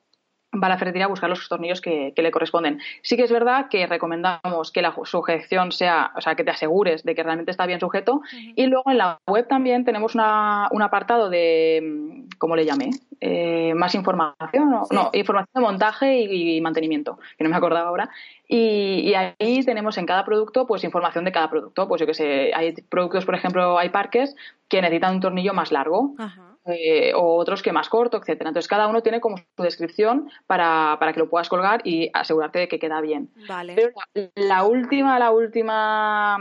[0.63, 2.81] va a la ferretería a buscar los tornillos que, que le corresponden.
[3.03, 7.03] Sí que es verdad que recomendamos que la sujeción sea, o sea, que te asegures
[7.05, 8.23] de que realmente está bien sujeto.
[8.57, 12.91] Y luego en la web también tenemos una- un apartado de, mm, ¿cómo le llamé?
[13.21, 14.85] Eh, más información, ¿no?
[14.85, 14.95] Sí.
[14.95, 18.11] No, información de montaje y, y mantenimiento, que no me acordaba ahora.
[18.47, 21.89] Y, y ahí tenemos en cada producto, pues información de cada producto.
[21.89, 24.37] Pues yo que sé, hay productos, por ejemplo, hay parques
[24.69, 26.54] que necesitan un tornillo más largo Ajá.
[26.67, 28.51] Eh, o otros que más corto, etcétera.
[28.51, 32.59] Entonces cada uno tiene como su descripción para, para que lo puedas colgar y asegurarte
[32.61, 33.31] de que queda bien.
[33.49, 33.75] Vale.
[33.75, 36.39] Pero la, la última, la última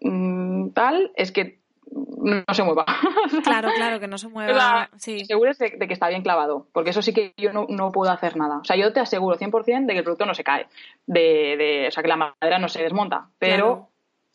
[0.00, 1.60] mm, tal es que
[1.94, 2.84] no se mueva.
[3.44, 4.88] Claro, claro, que no se mueva.
[4.96, 5.22] Sí.
[5.22, 8.10] asegures de, de que está bien clavado, porque eso sí que yo no, no puedo
[8.12, 8.58] hacer nada.
[8.58, 10.66] O sea, yo te aseguro 100% de que el producto no se cae,
[11.06, 13.88] de, de- o sea, que la madera no se desmonta, pero.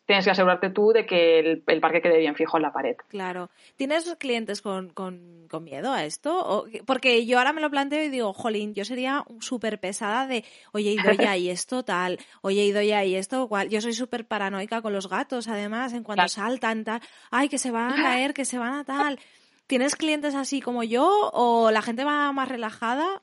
[0.08, 2.96] Tienes que asegurarte tú de que el, el parque quede bien fijo en la pared.
[3.08, 3.50] Claro.
[3.76, 6.34] ¿Tienes clientes con, con, con miedo a esto?
[6.40, 10.44] O- porque yo ahora me lo planteo y digo, jolín, yo sería súper pesada de,
[10.72, 13.68] oye, Idoya, y esto tal, oye, Idoya, y esto cual.
[13.68, 16.28] Yo soy súper paranoica con los gatos, además, en cuanto Claro.
[16.30, 19.18] saltan, tal, ay, que se van a caer, que se van a tal.
[19.66, 23.22] ¿Tienes clientes así como yo o la gente va más relajada?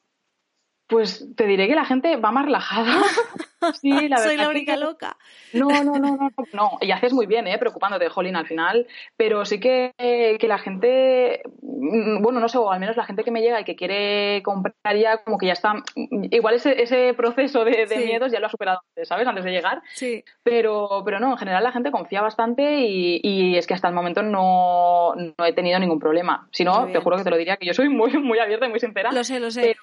[0.87, 2.85] Pues te diré que la gente va más relajada.
[3.81, 4.23] sí, la verdad.
[4.23, 5.17] Soy la única que- loca.
[5.53, 6.71] No, no, no, no, no.
[6.81, 7.57] Y haces muy bien, ¿eh?
[7.57, 8.85] Preocupándote, Jolín, al final.
[9.17, 13.23] Pero sí que, que la gente, mm, bueno, no sé, o al menos la gente
[13.23, 15.73] que me llega y que quiere comprar ya, como que ya está.
[15.95, 18.05] Igual ese, ese proceso de, de Sí.
[18.05, 19.27] miedos ya lo ha superado, antes, ¿sabes?
[19.27, 19.81] Antes de llegar.
[19.93, 20.23] Sí.
[20.43, 23.95] Pero, pero no, en general la gente confía bastante y, y es que hasta el
[23.95, 26.47] momento no, no he tenido ningún problema.
[26.51, 28.69] Si no, te juro que te lo diría que yo soy muy, muy abierta y
[28.69, 29.61] muy sincera Lo sé, lo sé.
[29.61, 29.79] Pero-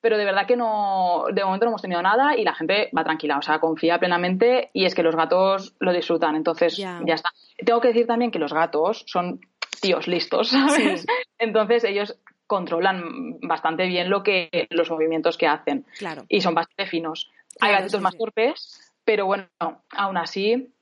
[0.00, 3.04] pero de verdad que no, de momento no hemos tenido nada y la gente va
[3.04, 7.00] tranquila, o sea, confía plenamente y es que los gatos lo disfrutan, entonces Ya.
[7.04, 7.30] ya, está.
[7.64, 9.40] Tengo que decir también que los gatos son
[9.80, 11.02] tíos listos, ¿sabes?
[11.02, 11.06] Sí.
[11.38, 16.24] Entonces ellos controlan bastante bien lo que los movimientos que hacen Claro.
[16.28, 17.30] y son bastante finos.
[17.60, 19.46] Hay gatitos sí, más torpes, pero bueno,
[19.90, 20.72] aún así,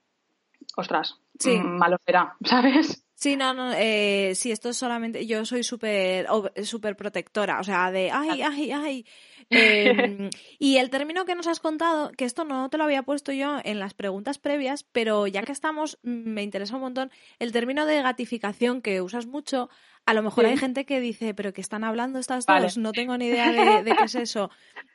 [0.77, 1.59] ostras, Sí.
[1.59, 3.05] mm, malo será, ¿sabes?
[3.19, 6.27] Sí, no, no, eh, sí, esto es solamente, yo soy súper
[6.65, 9.07] súper protectora, o sea, de, ay, ay, ay.
[9.49, 13.31] Eh, y el término que nos has contado, que esto no te lo había puesto
[13.31, 17.53] yo en las preguntas previas, pero ya que estamos, mm, me interesa un montón, el
[17.53, 19.71] término de gatificación que usas mucho,
[20.05, 20.51] a lo mejor Sí.
[20.51, 22.63] hay gente que dice, pero que están hablando estas Vale.
[22.65, 24.51] dos, no tengo ni idea de, de qué es eso.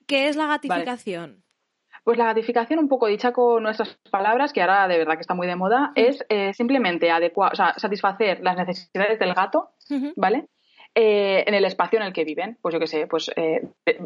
[0.05, 1.43] ¿Qué es la gatificación?
[2.03, 5.35] Pues la gratificación, un poco dicha con nuestras palabras, que ahora de verdad que está
[5.35, 9.69] muy de moda, es eh, simplemente adecuar, o sea, satisfacer las necesidades del gato.
[10.15, 10.47] ¿vale?
[10.95, 12.57] Eh, en el espacio en el que viven.
[12.61, 13.31] Pues yo qué sé, pues.
[13.35, 13.61] eh,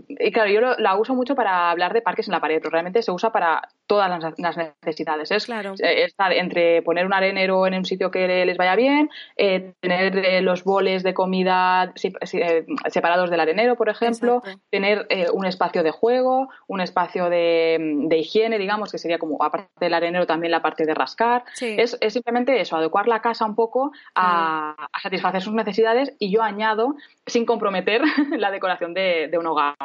[0.07, 2.69] y claro, yo lo- la uso mucho para hablar de parques en la pared, pero
[2.71, 5.31] realmente se usa para todas las, las necesidades.
[5.31, 5.73] Es Claro.
[5.79, 10.17] eh, estar entre poner un arenero en un sitio que les vaya bien, eh, tener
[10.17, 11.93] eh, los boles de comida
[12.33, 14.61] eh, separados del arenero, por ejemplo, Exacto.
[14.71, 19.41] tener eh, un espacio de juego, un espacio de, de higiene, digamos, que sería como,
[19.43, 21.43] aparte del arenero, también la parte de rascar.
[21.53, 21.75] Sí.
[21.77, 26.31] Es, es simplemente eso, adecuar la casa un poco a, a satisfacer sus necesidades y
[26.33, 26.95] yo añado,
[27.27, 28.01] sin comprometer,
[28.37, 29.75] la decoración de, de un hogar.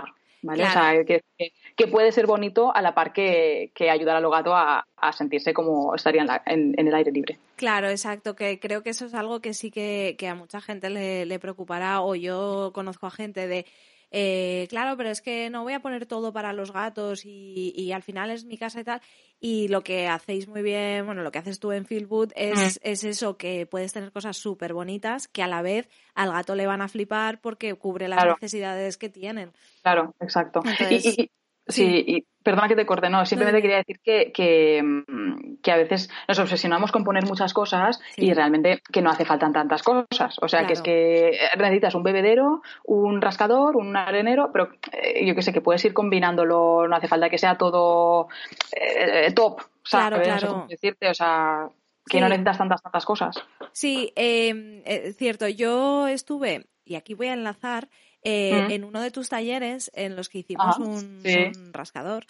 [0.43, 0.63] ¿Vale?
[0.63, 0.81] Claro.
[0.81, 1.53] O sea, que, que-
[1.85, 5.53] que puede ser bonito a la par que, que ayudar al gato a, a sentirse
[5.55, 7.39] como estaría en, la- en- en el aire libre.
[7.57, 10.91] Claro, exacto, que creo que eso es algo que sí que, que a mucha gente
[10.91, 13.67] le, le preocupará o yo conozco a gente de,
[14.13, 17.93] eh, claro, pero es que no voy a poner todo para los gatos y, y
[17.93, 19.01] al final es mi casa y tal.
[19.43, 23.05] Y lo que hacéis muy bien, bueno, lo que haces tú en Fieldwood es, es
[23.05, 26.83] eso, que puedes tener cosas súper bonitas que a la vez al gato le van
[26.83, 28.35] a flipar porque cubre las Claro.
[28.35, 29.53] necesidades que tienen.
[29.83, 30.61] Claro, exacto.
[30.67, 31.31] Entonces, y, y-
[31.67, 35.77] sí, y perdona que te corte, no, simplemente quería decir que, que, mm, que a
[35.77, 38.25] veces nos obsesionamos con poner muchas cosas Sí.
[38.27, 40.37] y realmente que no hace falta tantas cosas.
[40.41, 40.97] O sea, que es Claro.
[40.97, 45.85] que necesitas un bebedero, un rascador, un arenero, pero eh, yo que sé, que puedes
[45.85, 48.29] ir combinándolo, no hace falta que sea todo
[48.75, 50.29] eh, top, Claro, ¿sabes?
[50.29, 50.55] No sé claro.
[50.55, 51.69] cómo decirte, o sea,
[52.07, 52.21] que Sí.
[52.21, 53.37] no necesitas tantas, tantas cosas.
[53.73, 55.47] Sí, eh, es cierto.
[55.47, 57.89] Yo estuve, y aquí voy a enlazar,
[58.23, 58.71] eh, Mm.
[58.73, 61.37] en uno de tus talleres en los que hicimos un, sí.
[61.57, 62.27] un rascador,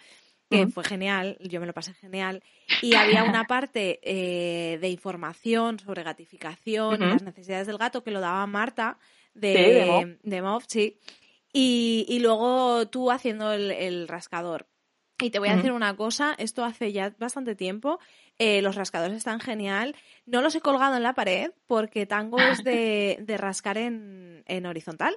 [0.50, 0.70] que Mm.
[0.70, 2.42] fue genial, yo me lo pasé genial,
[2.82, 8.10] y había una parte eh, de información sobre gatificación y las necesidades del gato que
[8.10, 8.98] lo daba Marta
[9.34, 10.98] de, Sí, de sí.
[11.52, 14.66] Y, y luego tú haciendo el, el rascador.
[15.22, 17.98] Y te voy a decir una cosa, esto hace ya bastante tiempo,
[18.38, 19.94] eh, los rascadores están genial.
[20.24, 24.64] No los he colgado en la pared porque Tango es de, de rascar en, en
[24.64, 25.14] horizontal.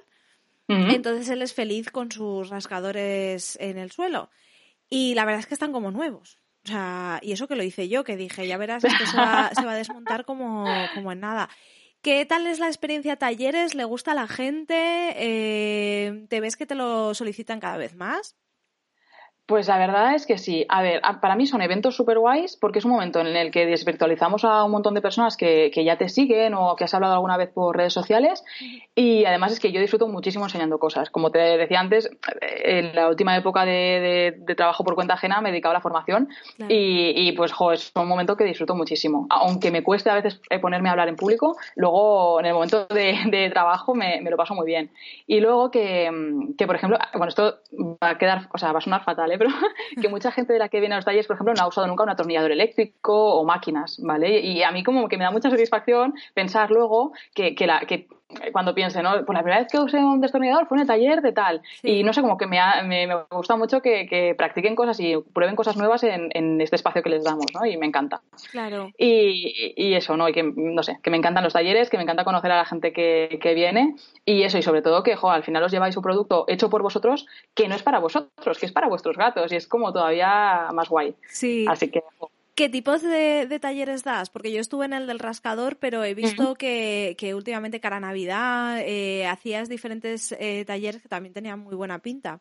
[0.66, 4.30] Entonces él es feliz con sus rascadores en el suelo.
[4.88, 6.38] Y la verdad es que están como nuevos.
[6.64, 9.50] O sea, y eso que lo hice yo, que dije, ya verás, esto se va,
[9.54, 11.50] se va a desmontar como, como en nada.
[12.00, 13.74] ¿Qué tal es la experiencia talleres?
[13.74, 14.74] ¿Le gusta a la gente?
[15.16, 18.36] Eh, ¿Te ves que te lo solicitan cada vez más?
[19.46, 20.64] Pues la verdad es que sí.
[20.70, 23.66] A ver, para mí son eventos súper guays porque es un momento en el que
[23.66, 27.12] desvirtualizamos a un montón de personas que, que ya te siguen o que has hablado
[27.12, 28.42] alguna vez por redes sociales
[28.94, 31.10] y además es que yo disfruto muchísimo enseñando cosas.
[31.10, 32.08] Como te decía antes,
[32.40, 35.82] en la última época de, de- de trabajo por cuenta ajena me dedicaba a la
[35.82, 36.72] formación Claro.
[36.74, 39.26] y, y, pues jo, es un momento que disfruto muchísimo.
[39.28, 42.86] Aunque me cueste a veces eh, ponerme a hablar en público, luego en el momento
[42.86, 44.90] de, de trabajo me, me lo paso muy bien.
[45.26, 46.10] Y luego que,
[46.56, 47.58] que, por ejemplo, bueno, esto
[48.02, 49.33] va a quedar, o sea, va a sonar fatal, ¿eh?
[49.38, 49.50] Pero
[50.00, 51.86] que mucha gente de la que viene a los talleres, por ejemplo, no ha usado
[51.86, 54.40] nunca un atornillador eléctrico o máquinas, ¿vale?
[54.40, 58.08] Y a mí como que me da mucha satisfacción pensar luego que, que, la, que
[58.52, 59.24] cuando piense, ¿no?
[59.24, 61.62] Pues la primera vez que usé un destornillador fue en el taller de tal.
[61.82, 61.98] Sí.
[61.98, 64.98] Y no sé, como que me, ha- me, me gusta mucho que, que practiquen cosas
[65.00, 67.64] y prueben cosas nuevas en, en este espacio que les damos, ¿no?
[67.66, 68.20] Y me encanta.
[68.50, 68.90] Claro.
[68.98, 70.28] Y, y eso, ¿no?
[70.28, 72.64] Y que, no sé, que me encantan los talleres, que me encanta conocer a la
[72.64, 73.94] gente que, que viene
[74.24, 76.82] y eso, y sobre todo que, jo, al final os lleváis un producto hecho por
[76.82, 80.68] vosotros que no es para vosotros, que es para vuestros gatos y es como todavía
[80.72, 81.14] más guay.
[81.28, 81.66] Sí.
[81.68, 84.30] Así que, jo, ¿Qué tipos de, de talleres das?
[84.30, 88.00] Porque yo estuve en el del rascador, pero he visto que, que últimamente cara a
[88.00, 92.40] Navidad eh, hacías diferentes eh, talleres que también tenían muy buena pinta.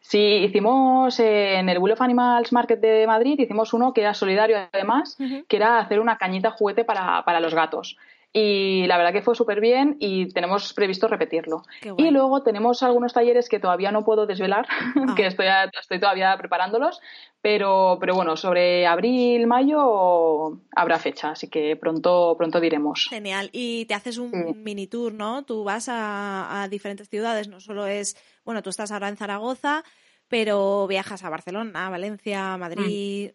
[0.00, 4.14] Sí, hicimos eh, en el Wheel of Animals Market de Madrid, hicimos uno que era
[4.14, 5.16] solidario además,
[5.48, 7.96] que era hacer una cañita juguete para, para los gatos.
[8.36, 11.62] Y la verdad que fue súper bien y tenemos previsto repetirlo.
[11.96, 14.66] Y luego tenemos algunos talleres que todavía no puedo desvelar,
[15.08, 15.14] Ah.
[15.14, 17.00] que estoy, a- estoy todavía preparándolos,
[17.40, 23.06] pero, pero bueno, sobre abril, mayo habrá fecha, así que pronto, pronto diremos.
[23.08, 23.50] Genial.
[23.52, 24.54] Y te haces un Sí.
[24.56, 25.44] mini tour, ¿no?
[25.44, 29.84] Tú vas a, a diferentes ciudades, no solo es, bueno, tú estás ahora en Zaragoza,
[30.26, 33.30] pero viajas a Barcelona, a Valencia, a Madrid.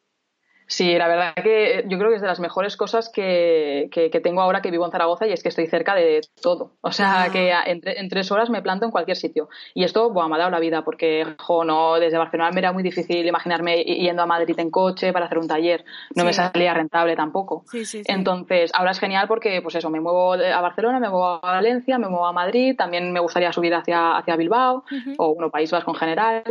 [0.71, 4.19] Sí, la verdad que yo creo que es de las mejores cosas que, que- que
[4.19, 6.73] tengo ahora que vivo en Zaragoza y es que estoy cerca de todo.
[6.81, 7.31] O sea, Ah.
[7.31, 9.49] que en, tre- en tres horas me planto en cualquier sitio.
[9.73, 12.71] Y esto, buah, me ha dado la vida porque, jo, no, desde Barcelona me era
[12.71, 15.83] muy difícil imaginarme yendo a Madrid en coche para hacer un taller.
[16.15, 17.63] No me salía rentable tampoco.
[17.65, 18.03] Sí, sí.
[18.05, 21.97] Entonces, ahora es genial porque, pues eso, me muevo a Barcelona, me muevo a Valencia,
[21.97, 24.83] me muevo a Madrid, también me gustaría subir hacia, hacia Bilbao
[25.17, 26.43] o, bueno, País Vasco en general.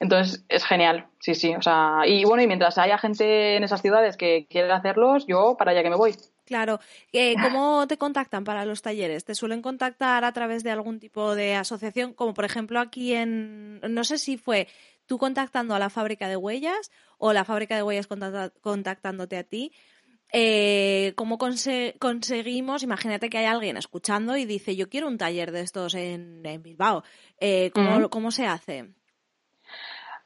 [0.00, 1.54] Entonces, es genial, sí, sí.
[1.54, 5.56] O sea, y bueno, y mientras haya gente en esas ciudades que quiera hacerlos, yo
[5.58, 6.14] para allá que me voy.
[6.44, 6.78] Claro.
[7.12, 9.24] Eh, ¿Cómo te contactan para los talleres?
[9.24, 12.12] ¿Te suelen contactar a través de algún tipo de asociación?
[12.14, 14.68] Como por ejemplo aquí en, no sé si fue
[15.06, 18.06] tú contactando a la fábrica de huellas o la fábrica de huellas
[18.60, 19.72] contactándote a ti.
[20.32, 22.82] Eh, ¿Cómo conse- conseguimos?
[22.82, 26.62] Imagínate que hay alguien escuchando y dice, yo quiero un taller de estos en, en
[26.62, 27.02] Bilbao.
[27.40, 28.08] Eh, ¿cómo.
[28.10, 28.90] ¿Cómo se hace?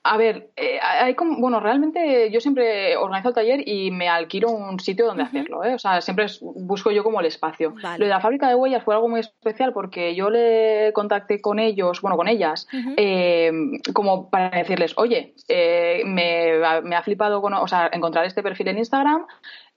[0.02, 4.48] A ver, eh, hay como, bueno, realmente yo siempre organizo el taller y me alquilo
[4.50, 5.74] un sitio donde hacerlo, ¿eh?
[5.74, 7.74] O sea, siempre busco yo como el espacio.
[7.82, 7.98] Vale.
[7.98, 11.58] Lo de la fábrica de huellas fue algo muy especial porque yo le contacté con
[11.58, 13.52] ellos, bueno, con ellas, eh,
[13.92, 18.42] como para decirles, oye, eh, me, ha- me ha flipado con, o sea, encontrar este
[18.42, 19.26] perfil en Instagram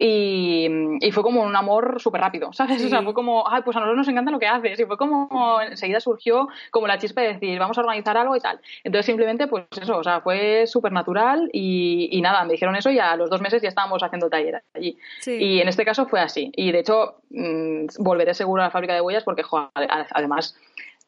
[0.05, 0.67] y,
[0.99, 2.81] y fue como un amor súper rápido, ¿sabes?
[2.81, 2.87] Sí.
[2.87, 4.77] O sea, fue como, ay, pues a nosotros nos encanta lo que haces.
[4.77, 8.41] Y fue como, enseguida surgió como la chispa de decir, vamos a organizar algo y
[8.41, 8.59] tal.
[8.83, 12.89] Entonces simplemente, pues eso, o sea, fue súper natural y, y nada, me dijeron eso
[12.89, 14.97] y a los dos meses ya estábamos haciendo taller allí.
[15.21, 15.37] Sí.
[15.41, 16.51] Y en este caso fue así.
[16.57, 19.71] Y de hecho, mm, volveré seguro a la fábrica de huellas porque, jo, a-
[20.11, 20.57] además,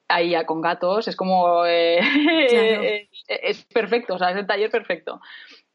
[0.08, 1.66] ahí con gatos es como.
[1.66, 2.00] eh,
[2.50, 2.84] Claro.
[3.28, 5.20] es perfecto, o sea, es el taller perfecto.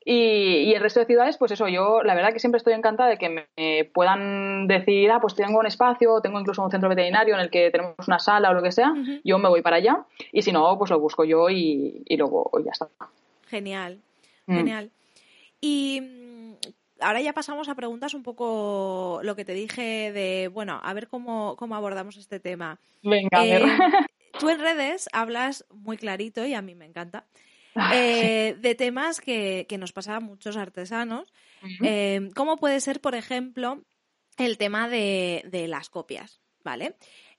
[0.04, 3.10] Y, y el resto de ciudades, pues eso, yo la verdad que siempre estoy encantada
[3.10, 7.34] de que me, puedan decir, ah, pues tengo un espacio, tengo incluso un centro veterinario
[7.34, 10.04] en el que tenemos una sala o lo que sea, yo me voy para allá
[10.32, 12.88] y si no, pues lo busco yo y, y luego ya está.
[13.48, 13.98] Genial,
[14.50, 14.56] Mm.
[14.56, 14.90] genial.
[15.60, 16.52] Y mm,
[17.00, 21.08] ahora ya pasamos a preguntas un poco lo que te dije de, bueno, a ver
[21.08, 22.78] cómo, cómo abordamos este tema.
[23.02, 23.62] Venga, a ver.
[23.62, 23.68] Eh,
[24.40, 27.24] tú en redes hablas muy clarito y a mí me encanta.
[27.76, 31.85] Ah, eh, de temas que, que nos pasa a muchos artesanos, Ujú.
[31.85, 33.85] eh, como puede ser, por ejemplo,
[34.37, 36.96] el tema de, de las copias, ¿vale?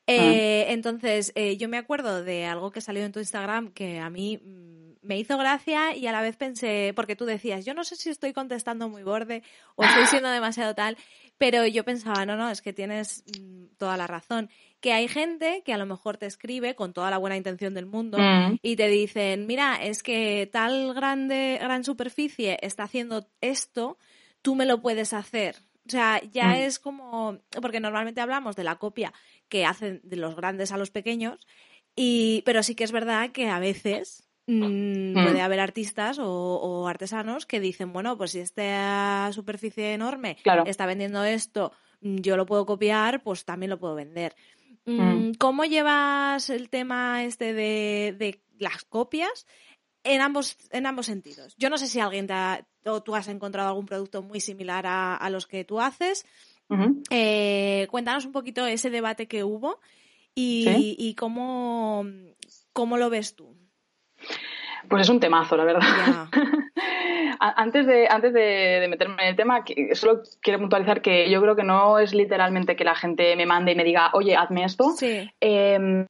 [0.07, 4.09] Eh, Entonces, eh, yo me acuerdo de algo que salió en tu Instagram que a
[4.09, 7.83] mí mm, me hizo gracia y a la vez pensé, porque tú decías, yo no
[7.83, 9.43] sé si estoy contestando muy borde
[9.75, 10.97] o estoy siendo demasiado tal,
[11.37, 15.63] pero yo pensaba, no, no, es que tienes mm, toda la razón, que hay gente
[15.65, 18.57] que a lo mejor te escribe con toda la buena intención del mundo Mm.
[18.61, 23.97] y te dicen, mira, es que tal grande, gran superficie está haciendo esto,
[24.41, 25.55] tú me lo puedes hacer.
[25.87, 26.61] O sea, ya Mm.
[26.61, 29.13] es como, porque normalmente hablamos de la copia
[29.49, 31.47] que hacen de los grandes a los pequeños,
[31.95, 35.23] y, pero sí que es verdad que a veces mm, Mm.
[35.23, 40.63] puede haber artistas o, o artesanos que dicen, bueno, pues si esta superficie enorme Claro.
[40.65, 44.35] está vendiendo esto, mm, yo lo puedo copiar, pues también lo puedo vender.
[44.85, 45.33] Mm.
[45.37, 49.45] ¿Cómo llevas el tema este de, de las copias
[50.03, 51.55] en ambos, en ambos sentidos?
[51.57, 54.87] Yo no sé si alguien te ha- o tú has encontrado algún producto muy similar
[54.87, 56.25] a, a los que tú haces.
[57.09, 59.79] Eh, cuéntanos un poquito ese debate que hubo
[60.33, 60.95] y, Sí.
[60.97, 62.05] y cómo,
[62.73, 63.55] cómo lo ves tú.
[64.89, 65.81] Pues es un temazo, la verdad.
[67.39, 68.41] Antes de, antes de,
[68.81, 72.75] de meterme en el tema, solo quiero puntualizar que yo creo que no es literalmente
[72.75, 74.91] que la gente me mande y me diga, oye, hazme esto.
[74.95, 75.31] Sí.
[75.41, 76.05] Eh,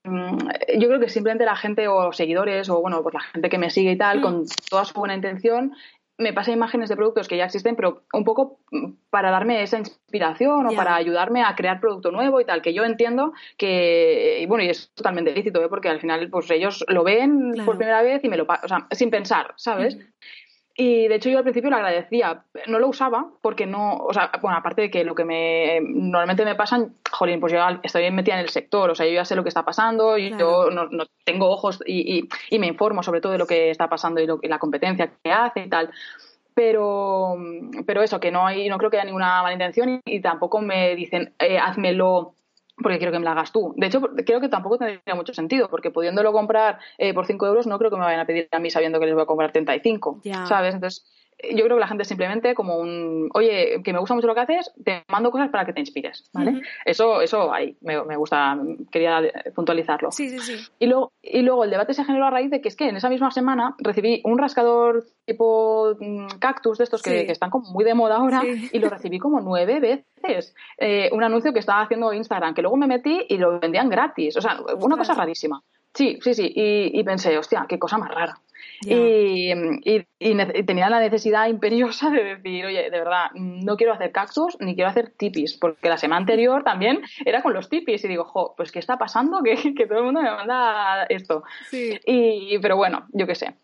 [0.78, 3.70] yo creo que simplemente la gente o seguidores o bueno, pues la gente que me
[3.70, 4.22] sigue y tal, Mm.
[4.22, 5.74] con toda su buena intención,
[6.22, 8.60] me pasa imágenes de productos que ya existen, pero un poco
[9.10, 12.84] para darme esa inspiración o para ayudarme a crear producto nuevo y tal, que yo
[12.84, 15.68] entiendo que, y bueno, y es totalmente lícito, ¿eh?
[15.70, 17.66] porque al final pues ellos lo ven Claro.
[17.66, 19.98] por primera vez y me lo, o sea, sin pensar, ¿sabes?
[20.76, 24.32] Y de hecho yo al principio lo agradecía, no lo usaba porque no, o sea,
[24.42, 28.36] bueno, aparte de que lo que me normalmente me pasan, jolín, pues yo estoy metida
[28.36, 30.66] en el sector, o sea, yo ya sé lo que está pasando, y Claro.
[30.66, 33.70] yo no, no tengo ojos y, y- y me informo sobre todo de lo que
[33.70, 35.92] está pasando y, lo, y la competencia que hace y tal.
[36.54, 37.38] Pero,
[37.86, 40.60] pero eso, que no hay, no creo que haya ninguna mala intención y, y tampoco
[40.62, 42.36] me dicen, eh, házmelo
[42.82, 43.74] porque quiero que me la hagas tú.
[43.78, 47.68] De hecho, creo que tampoco tendría mucho sentido, porque pudiéndolo comprar eh, por 5 euros,
[47.68, 49.52] no creo que me vayan a pedir a mí sabiendo que les voy a comprar
[49.52, 50.46] 35, Ya.
[50.46, 50.74] ¿sabes?
[50.76, 51.06] Entonces,
[51.56, 54.42] yo creo que la gente simplemente como un, oye, que me gusta mucho lo que
[54.42, 56.62] haces, te mando cosas para que te inspires, ¿vale?
[56.86, 58.58] Eso, eso ahí, me, me gusta,
[58.92, 60.12] quería eh, puntualizarlo.
[60.12, 60.66] Sí, sí, sí.
[60.80, 62.96] Y luego, y luego el debate se generó a raíz de que es que en
[62.96, 67.26] esa misma semana recibí un rascador tipo mm, cactus de estos que, Sí.
[67.26, 68.70] que están como muy de moda ahora Sí.
[68.74, 70.54] y lo recibí como nueve veces.
[70.78, 74.38] Eh, un anuncio que estaba haciendo Instagram, que luego me metí y lo vendían gratis.
[74.38, 75.62] O sea, una cosa rarísima.
[75.94, 76.52] Sí, sí, sí.
[76.56, 78.38] Y, y pensé, hostia, qué cosa más rara.
[78.86, 79.54] Y,
[80.66, 84.90] tenía la necesidad imperiosa de decir, oye, de verdad, no quiero hacer cactus ni quiero
[84.90, 88.72] hacer tipis, porque la semana anterior también era con los tipis y digo, jo, pues
[88.72, 89.42] ¿qué está pasando?
[89.44, 91.44] Que, que todo el mundo me manda esto.
[91.70, 92.00] Sí.
[92.06, 93.56] Y, pero bueno, yo qué sé.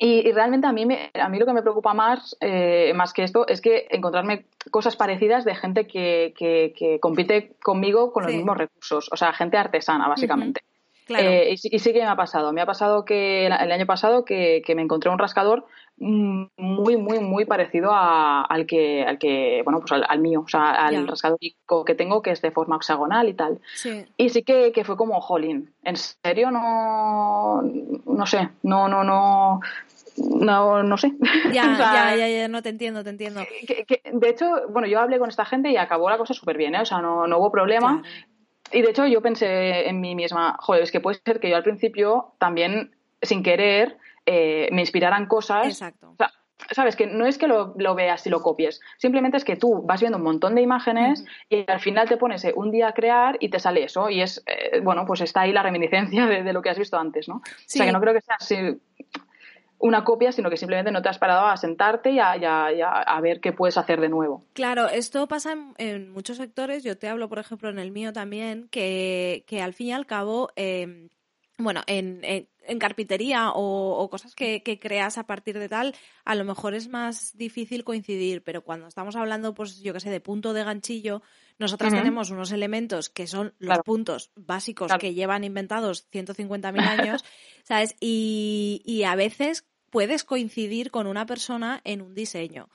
[0.00, 3.12] Y, y realmente a mí, me, a mí lo que me preocupa más, eh, más
[3.12, 8.22] que esto es que encontrarme cosas parecidas de gente que, que, que compite conmigo con
[8.22, 8.36] los Sí.
[8.38, 10.60] mismos recursos, o sea, gente artesana, básicamente.
[11.08, 11.26] Claro.
[11.26, 12.52] Eh, y, sí- y sí que me ha pasado.
[12.52, 15.64] Me ha pasado que el, año pasado que, que me encontré un rascador
[15.96, 20.42] mm, muy, muy, muy parecido a- al que, al que, bueno, pues al, al mío,
[20.44, 21.06] o sea, al Ya.
[21.06, 21.38] rascador
[21.86, 23.58] que tengo que es de forma hexagonal y tal.
[23.74, 24.04] sí.
[24.16, 26.50] Y sí que, que fue como, jolín, ¿en serio?
[26.50, 27.62] No,
[28.06, 29.60] no sé, no, no, no,
[30.18, 31.12] no, no sé.
[31.52, 33.40] Ya, O sea, ya, ya, ya, no te entiendo, te entiendo.
[33.66, 36.56] que- que, de hecho, bueno, yo hablé con esta gente y acabó la cosa súper
[36.58, 36.82] bien, ¿eh?
[36.82, 38.02] O sea, no, no hubo problema.
[38.02, 38.18] Claro.
[38.72, 41.56] Y de hecho yo pensé en mí misma, joder, es que puede ser que yo
[41.56, 45.66] al principio también, sin querer, eh, me inspiraran cosas.
[45.66, 46.10] Exacto.
[46.10, 46.32] O sea,
[46.72, 49.80] Sabes que no es que lo, lo, veas y lo copies, simplemente es que tú
[49.82, 52.92] vas viendo un montón de imágenes y al final te pones eh, un día a
[52.94, 54.10] crear y te sale eso.
[54.10, 56.98] Y es, eh, bueno, pues está ahí la reminiscencia de, de, lo que has visto
[56.98, 57.42] antes, ¿no?
[57.64, 57.78] Sí.
[57.78, 58.80] O sea que no creo que sea así
[59.80, 62.72] una copia, sino que simplemente no te has parado a sentarte y a, y a,
[62.72, 64.44] y a, a ver qué puedes hacer de nuevo.
[64.52, 66.82] Claro, esto pasa en, en, muchos sectores.
[66.82, 70.06] Yo te hablo, por ejemplo, en el mío también, que, que al fin y al
[70.06, 71.08] cabo, eh,
[71.58, 75.94] bueno, en, en, en carpintería o, o cosas que, que, creas a partir de tal,
[76.24, 80.10] a lo mejor es más difícil coincidir, pero cuando estamos hablando, pues yo que sé,
[80.10, 81.22] de punto de ganchillo,
[81.58, 81.98] nosotras uh -huh.
[81.98, 83.82] tenemos unos elementos que son los Claro.
[83.82, 85.00] puntos básicos Claro.
[85.00, 87.24] que llevan inventados 150.000 años,
[87.64, 87.96] ¿sabes?
[88.00, 92.68] Y, y a veces puedes coincidir con una persona en un diseño.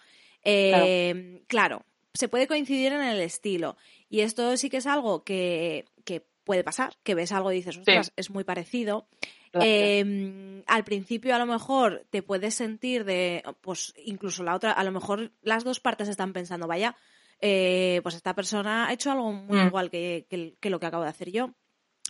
[0.44, 1.86] Eh, claro.
[2.16, 3.76] se puede coincidir en el estilo.
[4.10, 7.78] Y esto sí que es algo que, que puede pasar, que ves algo y dices,
[7.78, 8.14] ostras, Sí.
[8.18, 9.08] es muy parecido.
[9.62, 14.84] Eh, al principio a lo mejor te puedes sentir de, pues incluso la otra, a
[14.84, 16.96] lo mejor las dos partes están pensando, vaya,
[17.40, 19.68] eh, pues esta persona ha hecho algo muy Mm.
[19.68, 21.52] igual que, que- que lo que acabo de hacer yo.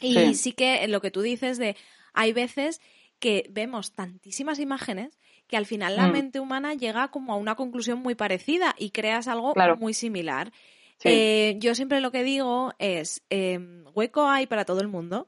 [0.01, 0.34] Y Sí.
[0.36, 1.76] sí que lo que tú dices de,
[2.14, 2.82] hay veces
[3.24, 5.17] que vemos tantísimas imágenes
[5.47, 6.11] que al final la Mm.
[6.11, 9.78] mente humana llega como a una conclusión muy parecida y creas algo Claro.
[9.78, 10.51] muy similar.
[10.97, 11.07] Sí.
[11.09, 13.59] Eh, yo siempre lo que digo es, eh,
[13.95, 15.28] hueco hay para todo el mundo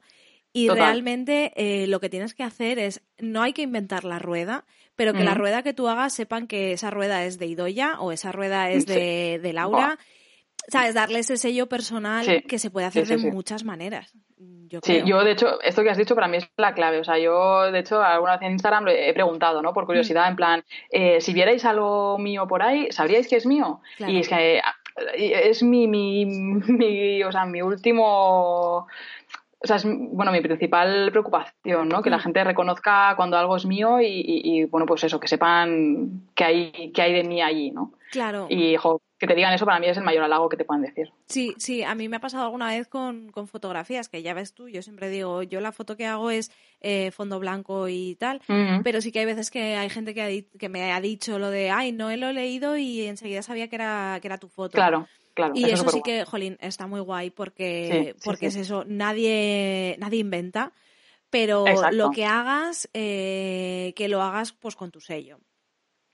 [0.52, 0.84] y Total.
[0.84, 5.12] realmente eh, lo que tienes que hacer es, no hay que inventar la rueda, pero
[5.14, 8.30] que la rueda que tú hagas sepan que esa rueda es de Idoya o esa
[8.32, 8.92] rueda es Sí.
[8.94, 9.98] de, de Laura.
[10.68, 10.94] ¿Sabes?
[10.94, 12.42] Darle ese sello personal Sí.
[12.42, 14.12] que se puede hacer Sí, sí, de muchas maneras.
[14.68, 15.06] Yo Sí, creo.
[15.06, 16.98] yo de hecho, esto que has dicho para mí es la clave.
[16.98, 19.72] O sea, yo de hecho alguna vez en Instagram lo he preguntado, ¿no?
[19.72, 19.86] Por Mm.
[19.86, 23.80] curiosidad, en plan, eh, si vierais algo mío por ahí, ¿sabríais que es mío?
[23.96, 24.12] Claro.
[24.12, 24.62] Y es que eh,
[25.50, 26.24] es mi, mi,
[26.68, 28.86] mi, o sea, mi último...
[29.58, 32.02] O sea, es bueno, mi principal preocupación, ¿no?
[32.02, 32.20] Que la Mm.
[32.20, 36.44] gente reconozca cuando algo es mío y, y- y, bueno, pues eso, que sepan que
[36.44, 37.92] hay, que hay de mí allí, ¿no?
[38.12, 38.46] Claro.
[38.50, 40.82] Y, jo, que te digan eso para mí es el mayor halago que te pueden
[40.82, 41.10] decir.
[41.26, 44.52] Sí, sí, a mí me ha pasado alguna vez con, con fotografías, que ya ves
[44.52, 48.42] tú, yo siempre digo, yo la foto que hago es eh, fondo blanco y tal,
[48.84, 51.50] pero sí que hay veces que hay gente que, ha que me ha dicho lo
[51.50, 54.72] de, ay, no lo he leído y enseguida sabía que era, que era tu foto.
[54.72, 55.54] Claro, claro.
[55.56, 58.60] Y eso es eso sí que, jolín, está muy guay porque, Sí, porque sí.
[58.60, 60.72] es eso, nadie, nadie inventa,
[61.30, 61.96] pero Exacto.
[61.96, 65.38] lo que hagas, eh, que lo hagas pues con tu sello.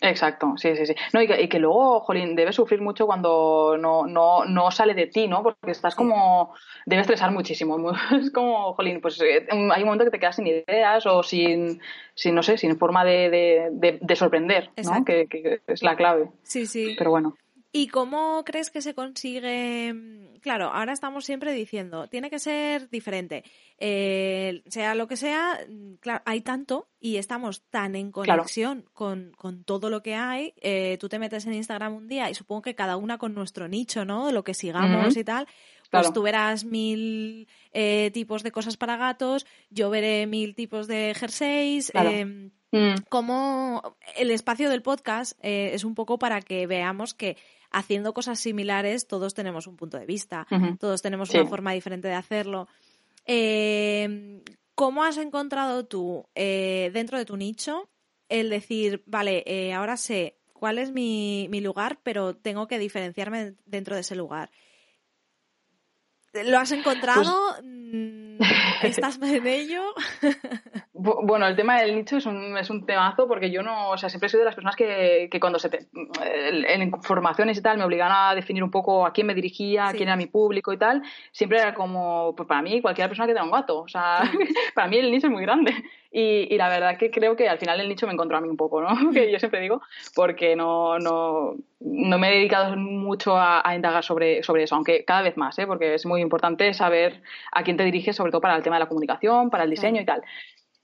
[0.04, 0.94] Exacto, sí, sí, sí.
[1.12, 4.94] No, y, que, y que luego, Jolín, debes sufrir mucho cuando no, no, no sale
[4.94, 5.44] de ti, ¿no?
[5.44, 6.52] Porque estás como.
[6.86, 7.78] Debes estresar muchísimo.
[7.78, 11.22] mu- Es como, Jolín, pues eh, hay un momento que te quedas sin ideas o
[11.22, 11.80] sin,
[12.14, 15.04] sin no sé, sin forma de, de, de, de sorprender, ¿no?
[15.04, 16.30] Que, que es la clave.
[16.42, 16.96] Sí, sí.
[16.98, 17.34] Pero bueno.
[17.74, 19.92] ¿Y cómo crees que se consigue?
[19.94, 23.44] mm, Claro, ahora estamos siempre diciendo, tiene que ser diferente.
[23.78, 28.42] Eh, sea lo que sea, mm, claro, hay tanto y estamos tan en Claro.
[28.42, 30.52] conexión con, con todo lo que hay.
[30.60, 33.68] Eh, tú te metes en Instagram un día y supongo que cada una con nuestro
[33.68, 34.26] nicho, ¿no?
[34.26, 35.46] De lo que sigamos y tal.
[35.46, 36.12] Pues Claro.
[36.12, 41.90] tú verás mil eh, tipos de cosas para gatos, yo veré mil tipos de jerseys.
[41.92, 42.10] Claro.
[42.10, 47.36] em, Mm, como el espacio del podcast eh, es un poco para que veamos que
[47.72, 50.46] haciendo cosas similares todos tenemos un punto de vista,
[50.78, 51.38] todos tenemos Sí.
[51.38, 52.68] una forma diferente de hacerlo.
[53.26, 54.42] Eh,
[54.74, 57.88] ¿Cómo has encontrado tú eh, dentro de tu nicho
[58.28, 63.54] el decir, vale, eh, ahora sé cuál es mi, mi lugar, pero tengo que diferenciarme
[63.66, 64.50] dentro de ese lugar?
[66.32, 67.34] ¿Lo has encontrado?
[67.60, 68.38] Pues Mm,
[68.82, 69.82] ¿Estás en ello?
[71.02, 73.96] Bu- Bueno, el tema del nicho es un, es un temazo porque yo no, o
[73.98, 75.86] sea, siempre he sido de las personas que, que cuando se te,
[76.24, 79.96] en, informaciones y tal me obligaban a definir un poco a quién me dirigía, Sí.
[79.96, 83.32] quién era mi público y tal, siempre era como, pues para mí, cualquier persona que
[83.32, 84.20] tenga un gato, o sea,
[84.74, 85.72] para mí el nicho es muy grande.
[86.14, 88.48] Y, y la verdad que creo que al final el nicho me encontró a mí
[88.48, 88.88] un poco, ¿no?
[89.12, 89.80] que yo siempre digo,
[90.14, 95.06] porque no, no, no me he dedicado mucho a, a indagar sobre, sobre eso, aunque
[95.06, 95.66] cada vez más, ¿eh?
[95.66, 98.80] porque es muy importante saber a quién te diriges, sobre todo para el tema de
[98.80, 100.22] la comunicación, para el diseño y tal.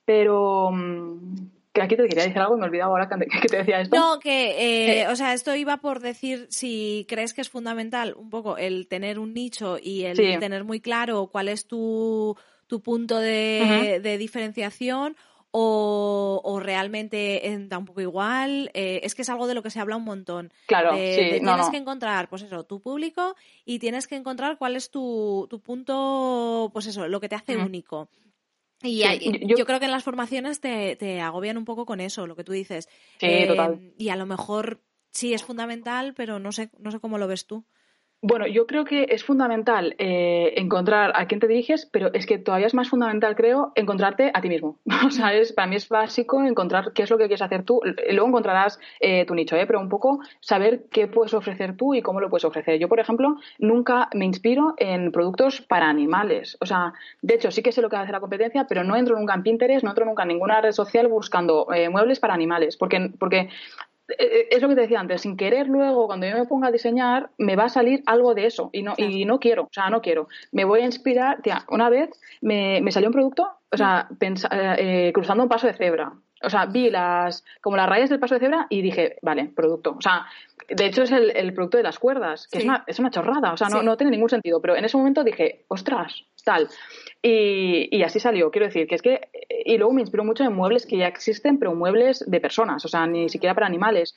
[0.09, 3.11] Pero mm, que aquí te quería decir algo y me he olvidado ahora
[3.43, 3.95] que, te decía esto.
[3.95, 8.31] No, que, eh, o sea, esto iba por decir si crees que es fundamental un
[8.31, 10.39] poco el tener un nicho y el Sí.
[10.39, 12.39] tener muy claro cuál es tu,
[12.69, 15.15] tu punto de, de diferenciación
[15.51, 18.71] o, o realmente eh, da un poco igual.
[18.73, 20.55] Eh, es que es algo de lo que se habla un montón.
[20.65, 21.71] Claro, De- sí, de tienes no.
[21.71, 23.35] que encontrar, pues eso, tu público
[23.67, 27.59] y tienes que encontrar cuál es tu, tu punto, pues eso, lo que te hace
[27.59, 28.09] único.
[28.83, 31.85] Y Sí, hay- yo- yo, creo que en las formaciones te, te agobian un poco
[31.85, 32.89] con eso, lo que tú dices.
[33.19, 33.93] Sí, Eh, total.
[33.99, 37.47] Y a lo mejor sí es fundamental, pero no sé, no sé cómo lo ves
[37.47, 37.65] tú.
[38.21, 42.37] Bueno, yo creo que es fundamental eh, encontrar a quién te diriges, pero es que
[42.37, 44.81] todavía es más fundamental, creo, encontrarte a ti mismo.
[45.07, 47.81] O sea, es, para mí es básico encontrar qué es lo que quieres hacer tú.
[48.11, 49.67] Luego encontrarás eh, tu nicho, ¿eh?
[49.67, 52.81] pero un poco saber qué puedes ofrecer tú y cómo lo puedes ofrecer.
[52.81, 56.59] Yo, por ejemplo, nunca me inspiro en productos para animales.
[56.61, 59.17] O sea, de hecho, sí que sé lo que hace la competencia, pero no entro
[59.17, 62.77] nunca en Pinterest, no entro nunca en ninguna red social buscando eh, muebles para animales,
[62.77, 63.49] porque, porque
[64.17, 67.31] es lo que te decía antes, sin querer luego, cuando yo me ponga a diseñar,
[67.37, 70.01] me va a salir algo de eso y no, y no quiero, o sea, no
[70.01, 70.29] quiero.
[70.53, 74.49] Me voy a inspirar, tía, una vez me, me salió un producto, o sea, pensa-
[74.79, 76.13] eh, cruzando un paso de cebra.
[76.43, 79.97] O sea, vi las, como las rayas del paso de cebra y dije, vale, producto.
[79.99, 80.27] O sea,
[80.69, 82.63] de hecho es el, el producto de las cuerdas, que Sí.
[82.63, 83.85] es, una, es una chorrada, o sea, no, Sí.
[83.87, 84.61] no tiene ningún sentido.
[84.61, 86.69] Pero en ese momento dije, ostras, tal.
[87.21, 88.51] Y, y así salió.
[88.53, 89.29] Quiero decir que es que.
[89.65, 92.89] Y luego me inspiró mucho en muebles que ya existen, pero muebles de personas, o
[92.89, 94.15] sea, ni siquiera para animales.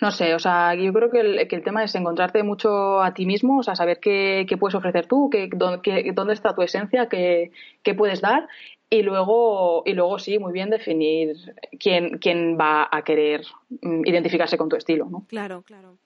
[0.00, 3.14] No sé, o sea, yo creo que el, que el tema es encontrarte mucho a
[3.14, 6.54] ti mismo, o sea, saber qué, qué puedes ofrecer tú, qué, dónde, qué- dónde está
[6.54, 7.50] tu esencia, qué,
[7.82, 8.48] qué puedes dar.
[8.90, 11.36] Y luego, y luego sí, muy bien definir
[11.80, 13.42] quién, quién va a querer
[13.82, 15.26] mm, identificarse con tu estilo, ¿no?
[15.28, 15.98] Claro, claro.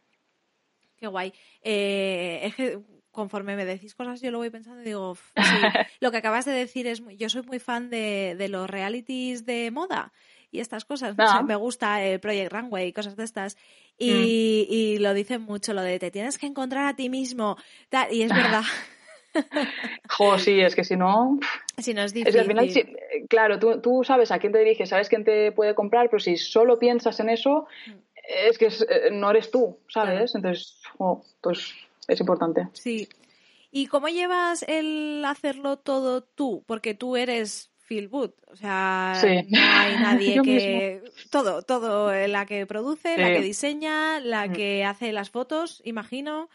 [0.97, 1.33] Qué guay.
[1.63, 2.79] Eh, es que
[3.11, 5.43] conforme me decís cosas, yo lo voy pensando y digo, "Uf, sí,
[6.01, 9.71] lo que acabas de decir es, yo soy muy fan de, de los realities de
[9.71, 10.13] moda
[10.53, 11.17] y estas cosas.
[11.19, 11.43] No Ah.
[11.43, 13.57] me gusta el Project Runway y cosas de estas.
[13.99, 17.57] Y, y lo dicen mucho, lo de te tienes que encontrar a ti mismo.
[18.11, 18.31] y es
[18.61, 18.63] verdad.
[20.11, 21.39] Jo, sí, es que si no,
[21.79, 22.33] si no es Es difícil.
[22.35, 25.53] que al final, eh, claro, tú, tú sabes a quién te diriges, sabes quién te
[25.53, 27.67] puede comprar, pero si solo piensas en eso,
[28.47, 30.35] es que es- eh, no eres tú, ¿sabes?
[30.35, 31.73] Entonces, jo, pues
[32.09, 32.69] es importante.
[32.75, 33.09] Sí.
[33.71, 36.63] ¿Y cómo llevas el hacerlo todo tú?
[36.67, 37.71] Porque tú eres
[38.11, 39.29] Wood, o sea, Sí.
[39.49, 41.03] no hay nadie Yo que...
[41.31, 44.53] Todo, todo, eh, la que produce, la que diseña, la Mm.
[44.53, 46.49] que hace las fotos, imagino.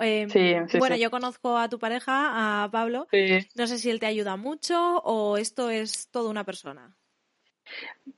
[0.00, 1.02] Eh, Sí, sí, bueno, sí.
[1.02, 3.06] yo conozco a tu pareja, a Pablo.
[3.10, 3.46] Sí.
[3.54, 6.96] No sé si él te ayuda mucho o esto es toda una persona.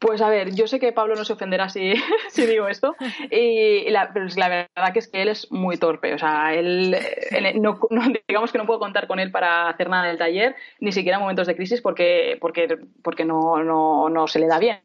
[0.01, 1.95] Pues a ver, yo sé que Pablo no se ofenderá si,
[2.31, 2.97] si digo esto,
[3.31, 6.55] y la, pero es la verdad que es que él es muy torpe, o sea,
[6.55, 6.97] él,
[7.31, 10.19] él no, no- digamos que no puedo contar con él para hacer nada en el
[10.19, 14.49] taller, ni siquiera en momentos de crisis porque, porque, porque no, no, no se le
[14.49, 14.81] da bien.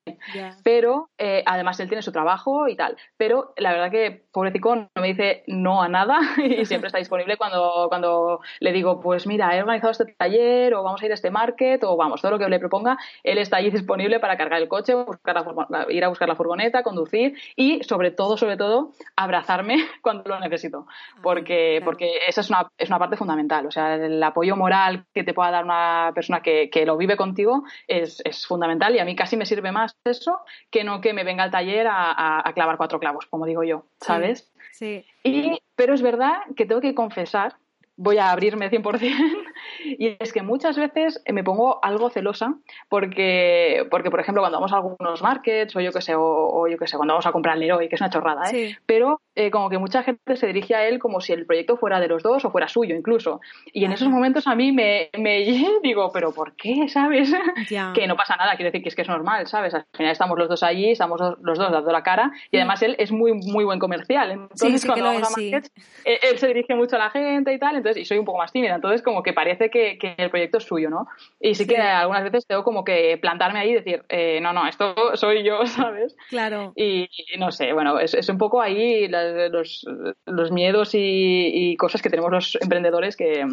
[0.64, 2.95] Pero eh, además él tiene su trabajo y tal.
[3.18, 7.38] Pero la verdad que pobrecito no me dice no a nada y siempre está disponible
[7.38, 11.16] cuando, cuando le digo, pues mira, he organizado este taller o vamos a ir a
[11.16, 14.51] este market o vamos, todo lo que le proponga, él está ahí disponible para cargar
[14.58, 15.36] el coche, buscar
[15.70, 20.39] la ir a buscar la furgoneta, conducir y sobre todo, sobre todo, abrazarme cuando lo
[20.39, 20.86] necesito.
[21.22, 21.86] Porque, claro.
[21.86, 23.66] porque esa es una, es una parte fundamental.
[23.66, 27.18] O sea, el apoyo moral que te pueda dar una persona que, que lo vive
[27.18, 30.39] contigo es, es fundamental y a mí casi me sirve más eso
[30.70, 33.64] que no que me venga al taller a, a- a clavar cuatro clavos, como digo
[33.64, 34.52] yo, ¿sabes?
[34.72, 35.06] Sí.
[35.24, 37.56] Y, pero es verdad que tengo que confesar,
[37.96, 39.02] voy a abrirme 100%,
[39.86, 42.56] y es que muchas veces me pongo algo celosa
[42.89, 46.68] porque, porque por ejemplo, cuando vamos a algunos markets o yo que sé, o, o
[46.68, 48.50] yo que sé, cuando vamos a comprar Leroy, que es una chorrada, ¿eh?
[48.50, 48.76] Sí.
[48.86, 51.99] pero eh, como que mucha gente se dirige a él como si el proyecto fuera
[51.99, 53.39] de los dos o fuera suyo incluso.
[53.73, 55.39] Y en esos momentos a mí me, me
[55.84, 56.88] digo, pero ¿por qué?
[56.89, 57.32] ¿Sabes?
[57.69, 57.93] Ya.
[57.95, 59.73] que no pasa nada, quiero decir que es que es normal, ¿sabes?
[59.73, 62.95] Al final estamos los dos allí, estamos los dos dando la cara y además él
[62.99, 64.32] es muy muy buen comercial.
[64.32, 64.77] Entonces Mm.
[64.77, 65.51] sí que cuando vamos es, a sí.
[65.51, 65.71] markets,
[66.05, 68.38] eh, él se dirige mucho a la gente y tal, entonces y soy un poco
[68.39, 71.07] más tímida, entonces como que parece que, que el proyecto es suyo, ¿no?
[71.39, 71.69] Y sí, Sí.
[71.69, 75.43] que algunas veces tengo como que plantarme ahí y decir, eh, no, no, esto soy
[75.43, 76.15] yo, ¿sabes?
[76.29, 76.73] Claro.
[76.75, 79.86] Y, y no sé, bueno, es, es un poco ahí la- los,
[80.26, 83.45] los miedos y, y cosas que tenemos los emprendedores que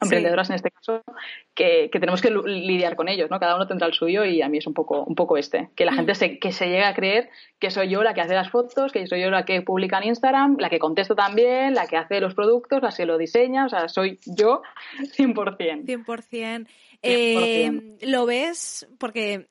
[0.00, 1.02] emprendedoras en este caso
[1.54, 3.38] que, que tenemos que lidiar con ellos, ¿no?
[3.38, 5.84] Cada uno tendrá el suyo y a mí es un poco un poco este, que
[5.84, 8.50] la gente se, que se llegue a creer que soy yo la que hace las
[8.50, 11.96] fotos, que soy yo la que publica en Instagram, la que contesta también, la que
[11.96, 14.62] hace los productos, la que lo diseña, o sea, soy yo
[15.16, 15.84] 100%.
[15.84, 16.66] 100%.
[17.02, 18.86] Eh, ¿Lo ves?
[18.98, 19.48] Porque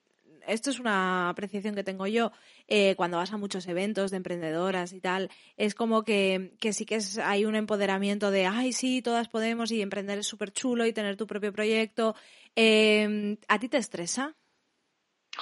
[0.49, 2.31] esto es una apreciación que tengo yo.
[2.67, 6.85] eh, cuando vas a muchos eventos de emprendedoras y tal, es como que, que sí
[6.85, 10.85] que es, hay un empoderamiento de, ay, sí, todas podemos y emprender es súper chulo
[10.85, 12.15] y tener tu propio proyecto.
[12.55, 14.35] Eh, ¿A ti te estresa?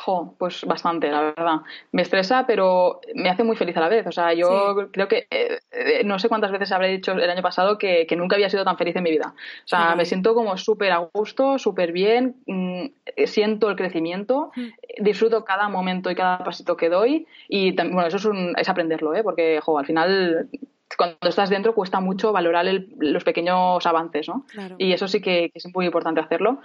[0.06, 1.56] Jo, pues bastante, la verdad.
[1.92, 4.06] Me estresa, pero me hace muy feliz a la vez.
[4.06, 4.88] O sea, yo Sí.
[4.92, 8.16] creo que eh, eh, no sé cuántas veces habré dicho el año pasado que, que
[8.16, 9.34] nunca había sido tan feliz en mi vida.
[9.36, 12.86] O sea, me siento como súper a gusto, súper bien, mm,
[13.16, 15.04] eh, siento el crecimiento, Mm.
[15.04, 19.16] disfruto cada momento y cada pasito que doy y bueno, eso es, un- es aprenderlo,
[19.16, 19.24] ¿eh?
[19.24, 20.48] Porque, jo, al final
[20.96, 24.46] cuando estás dentro cuesta mucho valorar el- los pequeños avances, ¿no?
[24.48, 24.76] Claro.
[24.78, 26.60] Y eso sí que, que es muy importante hacerlo.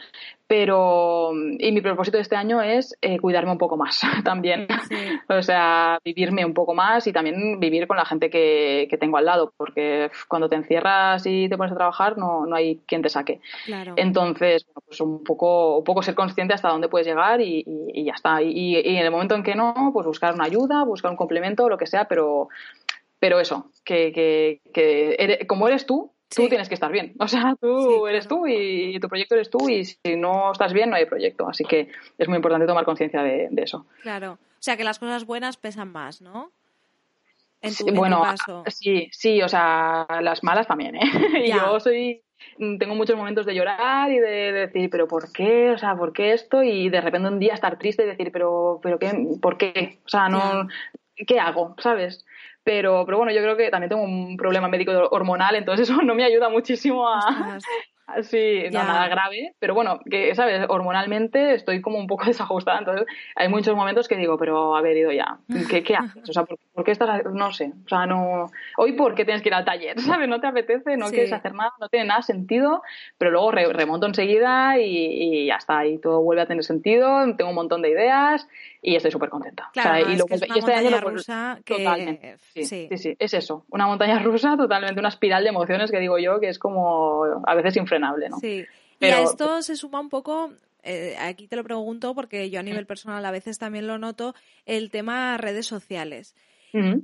[0.47, 4.66] Pero, y mi propósito de este año es eh, cuidarme un poco más también.
[4.89, 4.97] Sí.
[5.29, 9.16] O sea, vivirme un poco más y también vivir con la gente que, que tengo
[9.16, 13.01] al lado, porque cuando te encierras y te pones a trabajar no, no hay quien
[13.03, 13.41] te saque.
[13.64, 13.95] Claro.
[13.97, 18.01] Entonces, bueno, pues un poco, un poco ser consciente hasta dónde puedes llegar y, y-
[18.03, 18.43] y ya está.
[18.43, 21.68] Y, y en el momento en que no, pues buscar una ayuda, buscar un complemento,
[21.68, 22.49] lo que sea, pero,
[23.23, 26.49] pero eso, que, que, que eres- como eres tú, tú Sí.
[26.49, 27.14] tienes que estar bien.
[27.20, 28.43] O sea, tú Sí, eres claro.
[28.43, 31.49] tú y, tu proyecto eres tú y si no estás bien no hay proyecto.
[31.49, 33.87] Así que es muy importante tomar conciencia de, de eso.
[34.03, 34.33] Claro.
[34.33, 36.51] O sea, que las cosas buenas pesan más, ¿no?
[37.61, 38.64] En tu, Sí, en tu bueno, caso.
[38.66, 41.01] sí, sí, o sea, las malas también, ¿eh?
[41.45, 41.59] Y Ya.
[41.66, 42.23] Yo soy,
[42.59, 45.70] tengo muchos momentos de llorar y de, de decir, pero ¿por qué?
[45.70, 46.64] O sea, ¿por qué esto?
[46.64, 50.01] Y de repente un día estar triste y decir, pero, pero qué, ¿por qué?
[50.05, 50.66] O sea, no,
[51.14, 51.77] ¿qué hago?
[51.79, 52.25] ¿Sabes?
[52.64, 56.14] Pero, pero bueno, yo creo que también tengo un problema médico hormonal, entonces eso no
[56.14, 57.58] me ayuda muchísimo a.
[58.22, 60.66] Sí, no nada grave, pero bueno, que, ¿sabes?
[60.68, 63.06] Hormonalmente estoy como un poco desajustada, entonces
[63.36, 65.38] hay muchos momentos que digo, pero haber ido ya,
[65.70, 66.28] ¿qué, qué haces?
[66.28, 69.40] O sea, ¿por, por qué estás, no sé, o sea, no, hoy por qué tienes
[69.42, 70.28] que ir al taller, ¿sabes?
[70.28, 71.14] No te apetece, no Sí.
[71.14, 72.82] quieres hacer nada, no tiene nada sentido,
[73.16, 77.24] pero luego re- remonto enseguida y, y ya está, y todo vuelve a tener sentido,
[77.36, 78.46] tengo un montón de ideas
[78.83, 79.70] y estoy súper contenta.
[79.72, 81.16] Claro, O sea, no, y lo que es una y este año montaña lo vuelve-
[81.18, 81.74] rusa que...
[81.78, 82.37] Totalmente.
[82.53, 82.87] Sí, sí.
[82.91, 83.64] sí, sí, es eso.
[83.70, 87.55] Una montaña rusa, totalmente una espiral de emociones que digo yo que es como a
[87.55, 88.39] veces infrenable, ¿no?
[88.41, 88.64] Sí.
[88.99, 90.53] Pero- Y a esto se suma un poco,
[90.83, 94.35] eh, aquí te lo pregunto porque yo a nivel personal a veces también lo noto,
[94.66, 96.35] el tema redes sociales.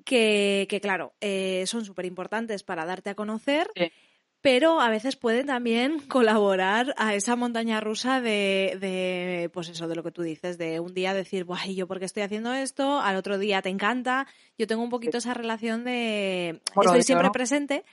[0.05, 3.93] Que, que claro, eh, son súper importantes para darte a conocer, Sí.
[4.41, 9.97] Pero a veces pueden también colaborar a esa montaña rusa de, de, pues eso, de
[9.97, 12.53] lo que tú dices, de un día decir, Buah, ¿y yo por qué estoy haciendo
[12.53, 13.01] esto?
[13.01, 14.27] Al otro día te encanta.
[14.57, 17.33] Yo tengo un poquito esa relación de Bueno, estoy siempre ¿no?
[17.33, 17.85] presente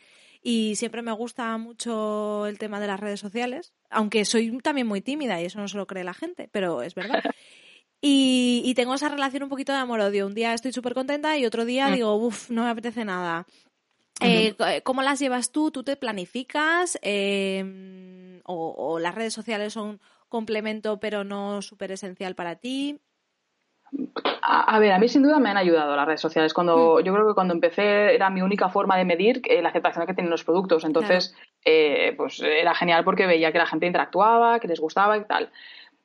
[0.42, 5.02] y siempre me gusta mucho el tema de las redes sociales, aunque soy también muy
[5.02, 7.24] tímida y eso no se lo cree la gente, pero es verdad.
[8.02, 10.28] Y, y tengo esa relación un poquito de amor-odio.
[10.28, 11.94] Un día estoy súper contenta y otro día Mm.
[11.94, 13.48] digo, uff, no me apetece nada.
[14.22, 15.72] Eh, ¿Cómo las llevas tú?
[15.72, 16.98] ¿Tú te planificas?
[17.02, 20.00] Eh, o, o las redes sociales son
[20.30, 23.00] complemento pero no súper esencial para ti?
[24.42, 26.54] A, a ver, a mí sin duda me han ayudado las redes sociales.
[26.54, 26.56] Mm.
[26.56, 30.06] Cuando yo creo que cuando empecé era mi única forma de medir eh, la aceptación
[30.06, 30.84] que tienen los productos.
[30.84, 35.26] Entonces, eh, pues era genial porque veía que la gente interactuaba, que les gustaba y
[35.26, 35.52] tal.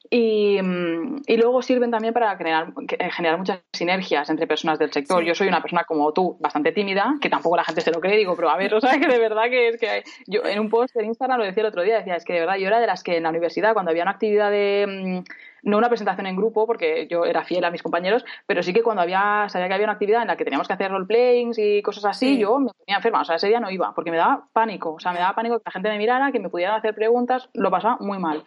[0.09, 4.91] Y, mm, y luego sirven también para que- eh, generar muchas sinergias entre personas del
[4.93, 5.21] sector.
[5.21, 5.27] Sí.
[5.29, 8.17] Yo soy una persona como tú, bastante tímida, que tampoco la gente se lo cree,
[8.17, 10.69] digo, pero a ver, o sea, que de verdad que es que yo en un
[10.71, 12.81] post en Instagram lo decía el otro día, decía, es que de verdad yo era
[12.81, 14.87] de las que en la universidad, cuando había una actividad de,
[15.25, 15.31] mm,
[15.63, 18.83] no una presentación en grupo, porque yo era fiel a mis compañeros, pero sí que
[18.83, 21.83] cuando había, sabía que había una actividad en la que teníamos que hacer roleplayings y
[21.83, 22.39] cosas así, Sí.
[22.39, 24.99] yo me ponía enferma, o sea, ese día no iba, porque me daba pánico, o
[24.99, 27.71] sea, me daba pánico que la gente me mirara, que me pudieran hacer preguntas, lo
[27.71, 28.43] pasaba muy mal.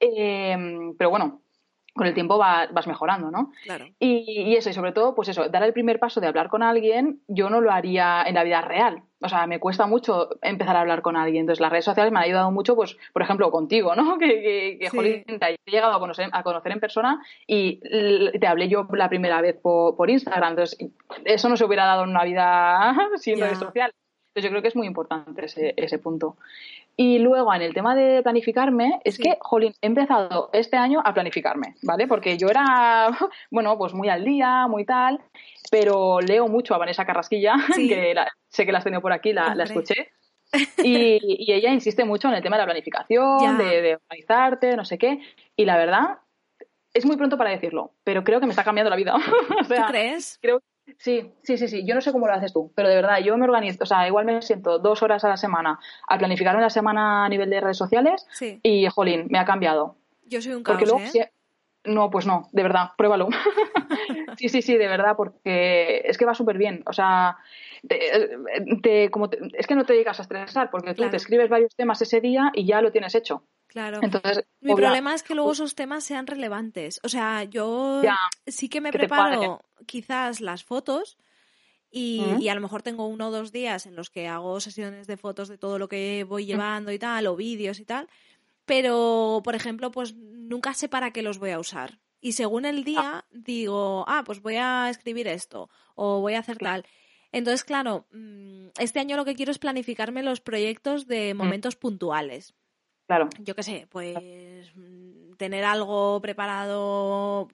[0.00, 0.56] Eh,
[0.98, 1.40] pero bueno,
[1.94, 3.52] con el tiempo va- vas mejorando, ¿no?
[3.64, 3.86] Claro.
[3.98, 6.62] Y, y eso, y sobre todo, pues eso, dar el primer paso de hablar con
[6.62, 9.02] alguien, yo no lo haría en la vida real.
[9.22, 11.40] O sea, me cuesta mucho empezar a hablar con alguien.
[11.44, 14.18] Entonces, las redes sociales me han ayudado mucho, pues, por ejemplo, contigo, ¿no?
[14.18, 14.96] Que, que, que, Sí.
[14.96, 17.80] jolín, te he llegado a conocer, a conocer en persona y
[18.38, 20.50] te hablé yo la primera vez por, por Instagram.
[20.50, 20.78] Entonces,
[21.24, 23.94] eso no se hubiera dado en una vida sin redes sociales.
[24.34, 26.36] Entonces, yo creo que es muy importante ese, ese punto.
[26.98, 29.22] Y luego, en el tema de planificarme, es Sí.
[29.22, 32.06] que, jolín, he empezado este año a planificarme, ¿vale?
[32.06, 33.08] Porque yo era,
[33.50, 35.20] bueno, pues muy al día, muy tal,
[35.70, 37.88] pero leo mucho a Vanessa Carrasquilla, Sí.
[37.88, 40.08] que la- sé que la has tenido por aquí, la, la escuché.
[40.78, 44.84] Y, y ella insiste mucho en el tema de la planificación, de, de organizarte, no
[44.84, 45.20] sé qué.
[45.56, 46.18] Y la verdad,
[46.94, 49.16] es muy pronto para decirlo, pero creo que me está cambiando la vida.
[49.16, 49.18] o
[49.66, 50.38] ¿Tú crees?
[50.40, 50.60] creo
[50.98, 51.84] Sí, sí, sí, sí.
[51.84, 54.06] Yo no sé cómo lo haces tú, pero de verdad, yo me organizo, o sea,
[54.06, 55.78] igual me siento dos horas a la semana
[56.08, 58.60] a planificarme la semana a nivel de redes sociales Sí.
[58.62, 59.96] y, jolín, me ha cambiado.
[60.24, 61.08] Yo soy un caos, Porque luego, ¿eh?
[61.10, 61.20] si-
[61.92, 63.28] no, pues no, de verdad, pruébalo.
[64.36, 66.82] sí, sí, sí, de verdad, porque es que va súper bien.
[66.86, 67.36] O sea,
[67.86, 68.36] te-
[68.82, 71.74] te- como te- es que no te llegas a estresar, porque tú te escribes varios
[71.74, 73.42] temas ese día y ya lo tienes hecho.
[73.66, 74.00] Claro.
[74.02, 77.00] Entonces, Mi problema es que luego esos temas sean relevantes.
[77.02, 81.18] O sea, yo Ya, sí que me que preparo quizás las fotos
[81.90, 85.06] y, y a lo mejor tengo uno o dos días en los que hago sesiones
[85.06, 88.08] de fotos de todo lo que voy llevando y tal, o vídeos y tal.
[88.64, 91.98] Pero, por ejemplo, pues nunca sé para qué los voy a usar.
[92.20, 96.58] Y según el día digo, ah, pues voy a escribir esto o voy a hacer
[96.58, 96.84] tal.
[97.32, 102.54] Entonces, claro, mm, este año lo que quiero es planificarme los proyectos de momentos puntuales
[103.06, 103.28] claro.
[103.40, 104.16] yo qué sé, pues
[104.74, 107.48] mm, tener algo preparado,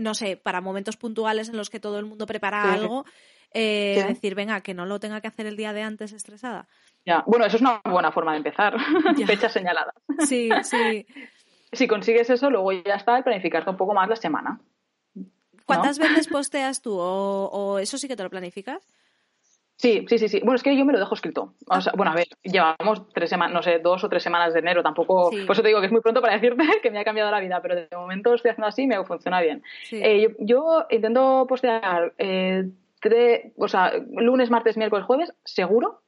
[0.00, 2.68] no sé, para momentos puntuales en los que todo el mundo prepara Sí.
[2.80, 3.04] algo,
[3.52, 4.06] eh, Sí.
[4.08, 6.68] decir, venga, que no lo tenga que hacer el día de antes estresada.
[7.06, 7.22] Ya.
[7.26, 8.74] Bueno, eso es una buena forma de empezar.
[9.26, 9.94] Fechas señaladas.
[10.28, 11.06] Sí, sí.
[11.72, 14.60] Si consigues eso, luego ya está el planificarte un poco más la semana.
[15.66, 16.98] ¿Cuántas veces posteas tú?
[16.98, 18.86] ¿O, o eso sí que te lo planificas?
[19.76, 20.40] Sí, sí, sí, sí.
[20.40, 21.54] Bueno, es que yo me lo dejo escrito.
[21.66, 24.58] O sea, bueno, a ver, llevamos tres semanas, no sé, dos o tres semanas de
[24.58, 24.82] enero.
[24.82, 25.44] Tampoco, Sí.
[25.46, 27.40] por eso te digo que es muy pronto para decirte que me ha cambiado la
[27.40, 29.62] vida, pero de momento estoy haciendo así y me funciona bien.
[29.84, 29.98] Sí.
[30.02, 32.68] Eh, yo, yo intento postear eh,
[33.00, 36.02] tres, o sea, lunes, martes, miércoles, jueves, seguro.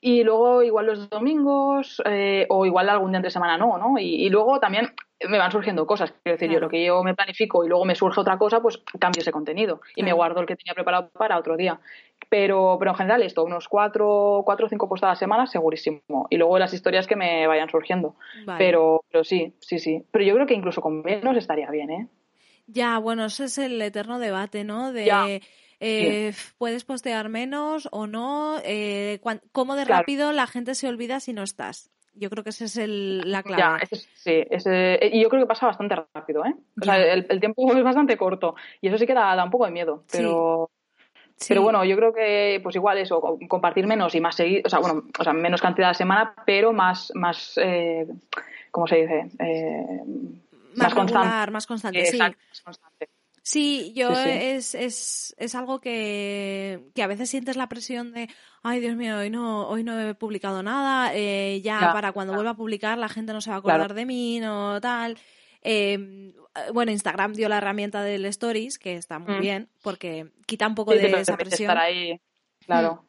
[0.00, 3.98] Y luego igual los domingos eh, o igual algún día entre semana no, ¿no?
[3.98, 4.92] Y, y luego también
[5.28, 6.12] me van surgiendo cosas.
[6.22, 8.78] Quiero decir, yo lo que yo me planifico y luego me surge otra cosa, pues
[9.00, 11.80] cambio ese contenido y me guardo el que tenía preparado para otro día.
[12.28, 16.26] Pero, pero en general esto, unos cuatro, cuatro o cinco posts a la semana, segurísimo.
[16.30, 18.14] Y luego las historias que me vayan surgiendo.
[18.44, 18.58] Vale.
[18.58, 20.04] Pero, pero sí, sí, sí.
[20.10, 22.08] Pero yo creo que incluso con menos estaría bien, ¿eh?
[22.68, 24.92] Ya, bueno, ese es el eterno debate, ¿no?
[24.92, 25.26] De Ya.
[25.80, 29.20] eh, puedes postear menos o no, eh,
[29.52, 30.00] cómo de Claro.
[30.00, 31.90] rápido la gente se olvida si no estás.
[32.14, 33.84] Yo creo que esa es el- la Ya, clave.
[33.84, 36.54] ese es- sí, ese- y yo creo que pasa bastante rápido, ¿eh?
[36.80, 37.12] O sea, Ya.
[37.14, 39.70] el, el tiempo es bastante corto y eso sí que da, da un poco de
[39.70, 40.68] miedo, pero,
[41.36, 41.46] Sí.
[41.50, 44.68] pero bueno, yo creo que pues igual eso, co- compartir menos y más seguido, o
[44.68, 48.06] sea, bueno, o sea, menos cantidad a la semana, pero más, más eh,
[48.72, 49.28] ¿cómo se dice?
[49.38, 50.00] Eh,
[50.78, 52.16] más, regular, más constante, sí.
[52.16, 53.08] Exacto, más constante.
[53.42, 54.30] Sí, yo Sí, sí.
[54.30, 58.28] Es, es, es algo que, que a veces sientes la presión de,
[58.62, 62.50] ay Dios mío, hoy no, hoy no he publicado nada, eh, ya para cuando vuelva
[62.50, 63.94] a publicar la gente no se va a acordar Claro.
[63.94, 65.16] de mí, no tal.
[65.62, 66.34] Eh,
[66.74, 69.40] bueno, Instagram dio la herramienta del Stories, que está muy Mm.
[69.40, 71.70] bien, porque quita un poco Sí, de esa presión.
[71.70, 72.20] estar ahí,
[72.66, 73.04] claro.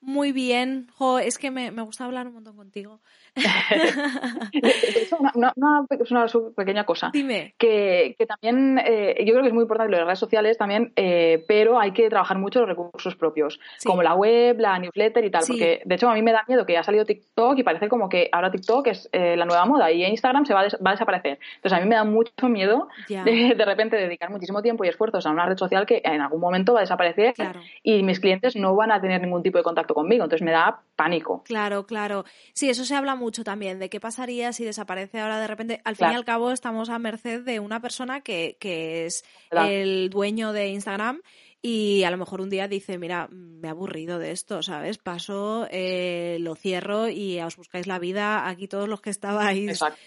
[0.00, 3.00] Muy bien, jo, es que me, me gusta hablar un montón contigo.
[5.18, 7.10] Una, una- una es una pequeña cosa.
[7.12, 7.54] Dime.
[7.58, 10.58] que, que también eh, yo creo que es muy importante lo de las redes sociales
[10.58, 13.88] también, eh, pero hay que trabajar mucho los recursos propios, Sí.
[13.88, 15.52] como la web, la newsletter y tal, Sí.
[15.52, 18.08] porque de hecho a mí me da miedo que ha salido TikTok y parece como
[18.08, 20.90] que ahora TikTok es eh, la nueva moda y Instagram se va a, des- va
[20.90, 21.38] a desaparecer.
[21.56, 25.24] Entonces a mí me da mucho miedo de, de repente dedicar muchísimo tiempo y esfuerzos
[25.26, 27.60] a una red social que en algún momento va a desaparecer Claro.
[27.82, 30.80] y mis clientes no van a tener ningún tipo de contacto conmigo, entonces me da
[30.96, 31.42] pánico.
[31.44, 32.24] Claro, claro.
[32.52, 35.80] Sí, eso se habla mucho también, de qué pasaría si desaparece ahora de repente.
[35.84, 39.68] Al fin y al cabo estamos a merced de una persona que, que es Claro.
[39.70, 41.22] el dueño de Instagram
[41.62, 44.98] y a lo mejor un día dice, mira, me he aburrido de esto, ¿sabes?
[44.98, 49.68] Paso, eh, lo cierro y os buscáis la vida aquí todos los que estabais.
[49.70, 49.98] Exacto.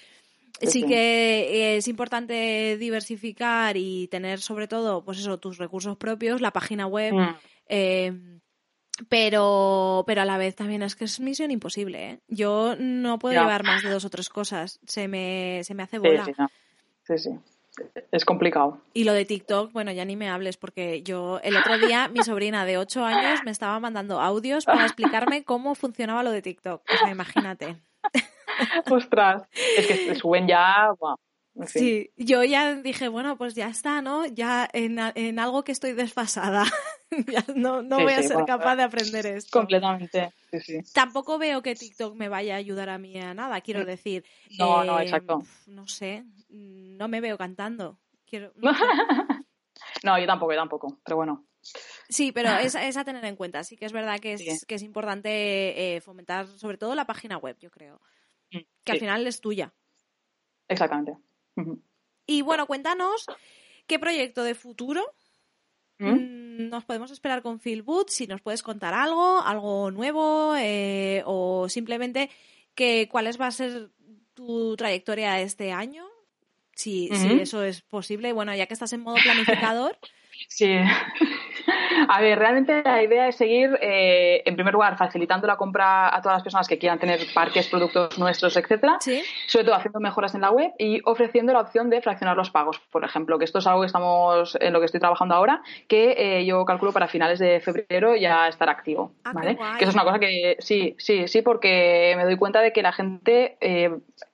[0.61, 6.51] Sí, que es importante diversificar y tener sobre todo, pues eso, tus recursos propios, la
[6.51, 7.35] página web, Mm.
[7.67, 8.13] eh,
[9.09, 12.19] pero, pero a la vez también es que es misión imposible, ¿eh?
[12.27, 14.79] Yo no puedo llevar más de dos o tres cosas.
[14.85, 16.25] Se me, se me hace bola.
[16.25, 16.49] sí, no.
[17.03, 17.29] sí, sí.
[18.11, 18.79] Es complicado.
[18.93, 22.23] Y lo de TikTok, bueno, ya ni me hables, porque yo el otro día mi
[22.23, 26.81] sobrina de 8 años me estaba mandando audios para explicarme cómo funcionaba lo de TikTok.
[26.81, 27.75] O sea, imagínate.
[28.89, 29.43] Ostras,
[29.77, 30.93] es que se suben ya.
[30.97, 31.15] buah,
[31.55, 31.81] en fin.
[31.81, 34.25] Sí, yo ya dije, bueno, pues ya está, ¿no?
[34.25, 36.63] Ya en, en algo que estoy desfasada.
[37.27, 39.57] ya no no Sí, voy a sí, ser bueno, capaz de aprender esto.
[39.59, 40.79] Completamente, sí.
[40.93, 44.25] Tampoco veo que TikTok me vaya a ayudar a mí a nada, quiero decir.
[44.57, 45.43] No, Eh, no, exacto.
[45.67, 47.99] No sé, no me veo cantando.
[48.25, 48.53] Quiero,
[50.03, 51.45] no yo tampoco, yo tampoco, pero bueno.
[52.09, 53.63] Sí, pero es, es a tener en cuenta.
[53.63, 57.37] Sí que es verdad que es, que es importante eh, fomentar sobre todo la página
[57.37, 58.01] web, yo creo.
[58.51, 59.73] Mm, Que al final es tuya.
[60.67, 61.17] Exactamente.
[62.25, 63.25] Y bueno, cuéntanos
[63.87, 65.03] qué proyecto de futuro
[65.99, 66.44] ¿Mm?
[66.57, 71.67] Nos podemos esperar con Phil Booth, si nos puedes contar algo, algo nuevo eh, o
[71.69, 72.29] simplemente
[72.73, 73.89] que cuál es, va a ser
[74.33, 76.05] tu trayectoria este año.
[76.73, 77.39] Si, si Ujú.
[77.39, 78.33] eso es posible.
[78.33, 79.97] Bueno, ya que estás en modo planificador,
[80.49, 80.75] Sí.
[82.07, 86.21] A ver, realmente la idea es seguir, eh, en primer lugar, facilitando la compra a
[86.21, 88.97] todas las personas que quieran tener parques, productos nuestros, etcétera.
[88.99, 92.49] sí, Sobre todo haciendo mejoras en la web y ofreciendo la opción de fraccionar los
[92.51, 95.61] pagos, por ejemplo, que esto es algo que estamos en lo que estoy trabajando ahora,
[95.87, 99.57] que eh, yo calculo para finales de febrero ya estará activo, Ah, ¿vale?
[99.77, 102.81] Que eso es una cosa que sí, sí, sí, porque me doy cuenta de que
[102.81, 103.91] la gente eh,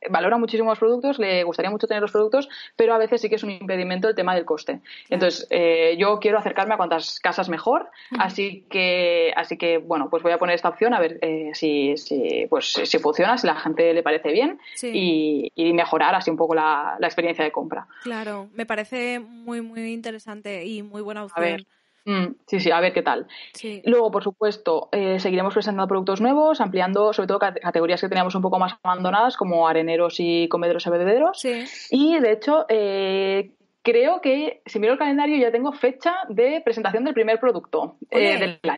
[0.09, 3.35] valora muchísimo los productos, le gustaría mucho tener los productos, pero a veces sí que
[3.35, 4.81] es un impedimento el tema del coste.
[5.09, 10.23] Entonces, eh, yo quiero acercarme a cuantas casas mejor, así que, así que bueno, pues
[10.23, 13.55] voy a poner esta opción a ver eh, si, si, pues, si funciona, si la
[13.55, 14.91] gente le parece bien Sí.
[14.93, 17.87] y, y mejorar así un poco la, la experiencia de compra.
[18.03, 18.49] claro.
[18.53, 21.43] Me parece muy, muy interesante y muy buena A opción.
[21.45, 21.65] ver.
[22.05, 23.27] Mm, sí, sí, a ver qué tal.
[23.53, 23.81] Sí.
[23.85, 28.33] Luego, por supuesto, eh, seguiremos presentando productos nuevos, ampliando sobre todo cate- categorías que teníamos
[28.35, 31.39] un poco más abandonadas, como areneros y comederos y bebederos.
[31.39, 31.63] Sí.
[31.91, 33.51] Y de hecho, eh,
[33.83, 38.37] creo que si miro el calendario ya tengo fecha de presentación del primer producto eh,
[38.39, 38.77] del año.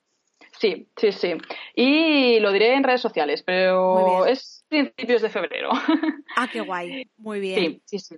[0.59, 1.33] Sí, sí, sí.
[1.75, 5.69] Y lo diré en redes sociales, pero es principios de febrero.
[6.35, 7.09] Ah, qué guay.
[7.17, 7.59] Muy bien.
[7.59, 8.15] Sí, sí, sí.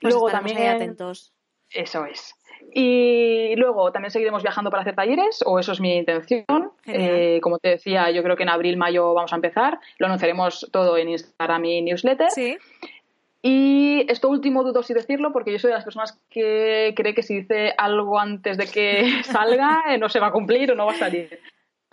[0.00, 1.32] Pues luego también ahí atentos.
[1.76, 2.34] Eso es.
[2.72, 6.72] Y luego también seguiremos viajando para hacer talleres, o eso es mi intención.
[6.86, 9.78] Eh, como te decía, yo creo que en abril, mayo vamos a empezar.
[9.98, 12.30] Lo anunciaremos todo en Instagram y newsletter.
[12.30, 12.58] Sí.
[13.42, 17.22] Y esto último dudo si decirlo, porque yo soy de las personas que cree que
[17.22, 20.86] si dice algo antes de que salga, eh, no se va a cumplir o no
[20.86, 21.38] va a salir.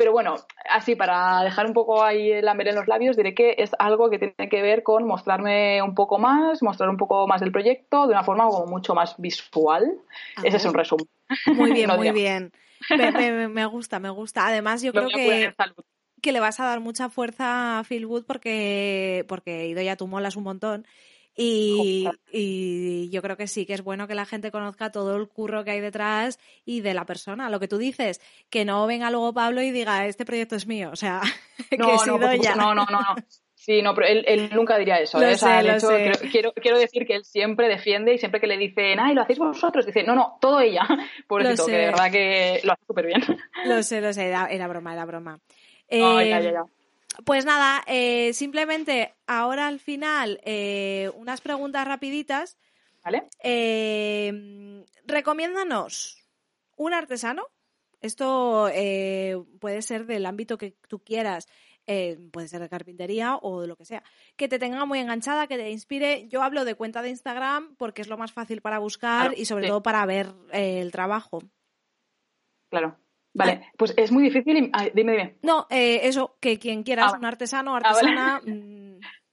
[0.03, 0.35] Pero bueno,
[0.69, 4.09] así para dejar un poco ahí el hambre en los labios, diré que es algo
[4.09, 8.05] que tiene que ver con mostrarme un poco más, mostrar un poco más del proyecto
[8.05, 9.93] de una forma como mucho más visual.
[10.43, 11.07] Ese es un resumen.
[11.55, 12.51] Muy bien, No muy bien.
[12.89, 14.45] Me, me- me gusta, me gusta.
[14.45, 15.53] Además, yo Lo creo que,
[16.21, 20.35] que le vas a dar mucha fuerza a Phil Wood porque, porque Idoya, tú molas
[20.35, 20.85] un montón.
[21.35, 25.63] Y, yo creo que sí, que es bueno que la gente conozca todo el curro
[25.63, 27.49] que hay detrás y de la persona.
[27.49, 30.89] Lo que tú dices, que no venga luego Pablo y diga, este proyecto es mío.
[30.91, 31.21] O sea,
[31.69, 33.15] que No, es no, por no, no, no, no.
[33.55, 35.21] Sí, no, pero él, él nunca diría eso.
[35.21, 35.35] ¿eh?
[35.35, 38.41] O sea, sé, de hecho, creo- quiero, quiero decir que él siempre defiende y siempre
[38.41, 40.81] que le dicen, ay, lo hacéis vosotros, dice, no, no, todo ella.
[41.27, 41.71] Pobrecito, sé.
[41.71, 43.21] que de verdad que lo hace súper bien.
[43.65, 45.39] Lo sé, lo sé, era, era broma, era broma.
[45.89, 46.63] Ay, Eh, ya, ya, ya.
[47.25, 52.57] Pues nada, eh, simplemente ahora al final eh, unas preguntas rapiditas.
[53.03, 53.27] ¿Vale?
[53.43, 56.23] Eh, recomiéndanos
[56.77, 57.47] un artesano.
[58.01, 61.47] Esto eh, puede ser del ámbito que tú quieras,
[61.87, 64.03] eh, puede ser de carpintería o de lo que sea,
[64.35, 66.27] que te tenga muy enganchada, que te inspire.
[66.27, 69.45] Yo hablo de cuenta de Instagram porque es lo más fácil para buscar Claro, y
[69.45, 69.69] sobre sí.
[69.69, 71.39] todo para ver eh, el trabajo.
[72.69, 72.97] Claro.
[73.33, 74.57] Vale, pues es muy difícil.
[74.57, 75.35] y- dime, dime.
[75.41, 77.19] No, eh, eso, que quien quieras, Ah, vale.
[77.19, 78.09] un artesano, Ah, vale.
[78.09, 78.41] artesana.
[78.45, 78.99] mm,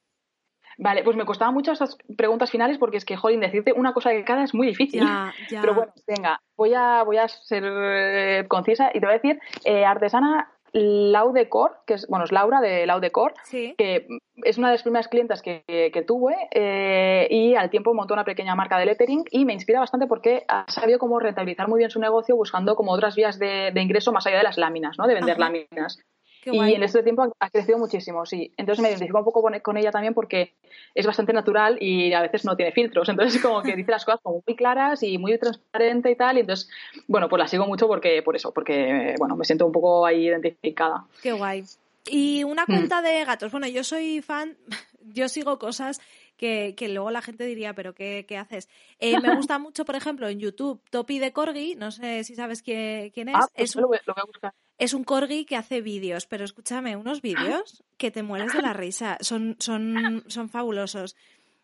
[0.82, 4.10] Vale, pues me costaba mucho esas preguntas finales porque es que, jolín, decirte una cosa
[4.10, 5.00] de cada es muy difícil.
[5.00, 5.60] ya, ya.
[5.60, 9.38] Pero bueno, venga, voy a, voy a ser eh, concisa y te voy a decir
[9.64, 13.74] eh, artesana Laudecor, que es, bueno, es Laura de Laudecor, Sí.
[13.76, 14.06] que
[14.42, 18.24] es una de las primeras clientas que, que tuve eh, y al tiempo montó una
[18.24, 21.90] pequeña marca de lettering y me inspira bastante porque ha sabido cómo rentabilizar muy bien
[21.90, 25.06] su negocio buscando como otras vías de, de ingreso más allá de las láminas, ¿no?
[25.06, 25.40] De vender Ajá.
[25.40, 25.98] láminas.
[26.42, 26.74] Qué Y guay.
[26.74, 28.52] en este tiempo ha- crecido muchísimo, sí.
[28.56, 30.54] Entonces me identifico un poco con, con ella también porque
[30.94, 33.08] es bastante natural y a veces no tiene filtros.
[33.08, 36.36] Entonces como que dice las cosas como muy claras y muy transparente y tal.
[36.38, 36.68] Y entonces,
[37.08, 40.26] bueno, pues la sigo mucho porque por eso, porque, bueno, me siento un poco ahí
[40.26, 41.04] identificada.
[41.22, 41.64] Qué guay.
[42.06, 42.66] Y una Mm.
[42.66, 43.52] cuenta de gatos.
[43.52, 44.56] Bueno, yo soy fan,
[45.12, 46.00] yo sigo cosas
[46.40, 48.68] que, que luego la gente diría, pero ¿qué, qué haces?
[48.98, 52.62] Eh, me gusta mucho, por ejemplo, en YouTube, Topi de Corgi, no sé si sabes
[52.62, 53.36] quién, quién es.
[53.36, 54.54] Ah, pues es, lo un, voy, lo voy a buscar.
[54.78, 58.72] es un corgi que hace vídeos, pero escúchame, unos vídeos que te mueres de la
[58.72, 59.18] risa.
[59.20, 61.14] Son, son, son fabulosos.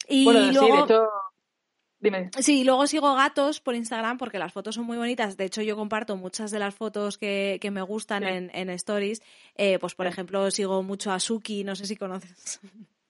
[0.09, 1.09] Y Bueno, sí, luego, de hecho...
[1.99, 2.31] Dime.
[2.39, 5.39] Sí, luego sigo gatos por Instagram porque las fotos son muy bonitas.
[5.39, 8.29] De hecho, yo comparto muchas de las fotos que, que me gustan Sí.
[8.29, 9.23] en, en stories.
[9.57, 10.11] Eh, pues, por Sí.
[10.13, 12.61] ejemplo, sigo mucho a Suki, no sé si conoces.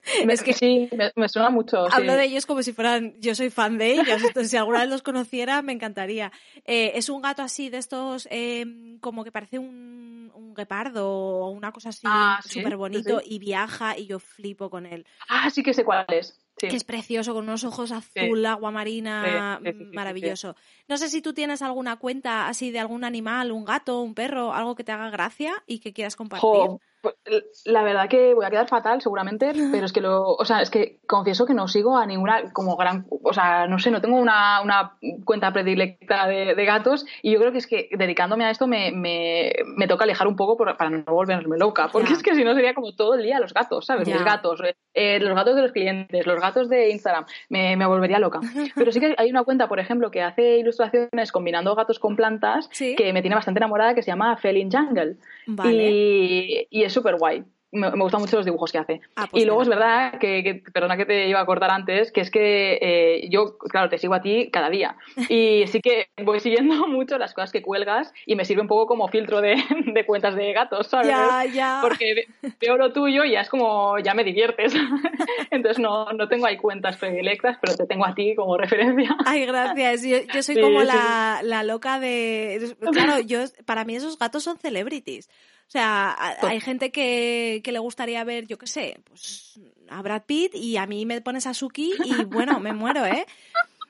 [0.31, 1.87] Es que- sí, me, me suena mucho.
[1.93, 2.19] Hablo sí.
[2.19, 5.03] de ellos como si fueran, yo soy fan de ellos, entonces si alguna vez los
[5.03, 6.33] conociera me encantaría.
[6.65, 11.51] Eh, es un gato así de estos, eh, como que parece un, un guepardo o
[11.51, 15.07] una cosa así Ah, sí, bonito sí, y viaja y yo flipo con él.
[15.29, 16.39] Ah, sí que sé cuál es.
[16.59, 19.61] Que es precioso, con unos ojos azul, agua marina,
[19.93, 20.57] maravilloso.
[20.89, 24.55] No sé si tú tienes alguna cuenta así de algún animal, un gato, un perro,
[24.55, 26.49] algo que te haga gracia y que quieras compartir.
[26.49, 26.81] Jo,
[27.65, 30.71] la verdad que voy a quedar fatal seguramente, pero es que lo, o sea, es
[30.71, 34.17] que confieso que no sigo a ninguna como gran, o sea, no sé, no tengo
[34.17, 38.51] una, una cuenta predilecta de, de gatos y yo creo que es que dedicándome a
[38.51, 42.23] esto me, me, me toca alejar un poco por- para no volverme loca, porque es
[42.23, 44.07] que si no sería como todo el día los gatos, ¿sabes?
[44.09, 44.15] Ya.
[44.15, 44.61] Mis gatos,
[44.95, 48.41] eh, los gatos de los clientes, los gatos de Instagram, me, me volvería loca.
[48.75, 52.69] Pero sí que hay una cuenta, por ejemplo, que hace ilustraciones combinando gatos con plantas
[52.73, 52.95] Sí.
[52.97, 55.17] que me tiene bastante enamorada que se llama Felin Jungle.
[55.47, 55.91] Vale.
[55.91, 57.45] Y, y es súper guay.
[57.73, 59.01] Me, me gustan mucho los dibujos que hace.
[59.17, 59.75] Ah, pues y luego mira.
[59.75, 63.29] es verdad que, que- perdona que te iba a cortar antes, que es que eh,
[63.29, 64.97] yo, claro, te sigo a ti cada día.
[65.29, 68.87] Y sí que voy siguiendo mucho las cosas que cuelgas y me sirve un poco
[68.87, 69.57] como filtro de,
[69.93, 71.09] de cuentas de gatos, ¿sabes?
[71.09, 71.79] Ya, ya.
[71.83, 74.73] Porque ve- veo lo tuyo y ya es como, ya me diviertes.
[75.51, 79.17] Entonces no, no tengo ahí cuentas predilectas, pero te tengo a ti como referencia.
[79.27, 80.03] Ay, gracias.
[80.03, 80.87] Yo, yo soy Sí, como sí.
[80.87, 82.75] la, la loca de...
[82.93, 85.29] Claro, yo para mí esos gatos son celebrities.
[85.67, 89.59] O sea, hay gente que, que le gustaría ver, yo qué sé, pues
[89.89, 93.27] a Brad Pitt y a mí me pones a Suki y bueno, me muero, ¿eh?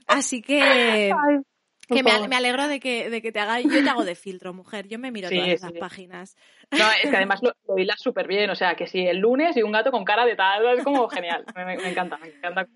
[0.07, 1.41] Así que, Ay,
[1.89, 3.61] que me, me alegro de que, de que te haga...
[3.61, 4.89] Yo te hago de filtro, mujer.
[4.89, 5.79] Yo me miro Sí, todas esas sí.
[5.79, 6.37] páginas.
[6.71, 8.51] No, es que además lo, lo hilas súper bien.
[8.51, 11.09] O sea, que si el lunes y un gato con cara de tal, es como
[11.09, 11.45] genial.
[11.55, 12.67] Me encanta, me encanta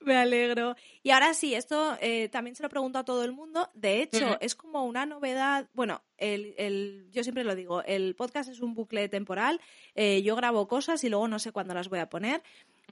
[0.00, 0.74] Me alegro.
[1.02, 3.70] Y ahora sí, esto eh, también se lo pregunto a todo el mundo.
[3.74, 5.68] De hecho, es como una novedad.
[5.72, 9.60] Bueno, el, el, yo siempre lo digo, el podcast es un bucle temporal.
[9.94, 12.42] Eh, yo grabo cosas y luego no sé cuándo las voy a poner.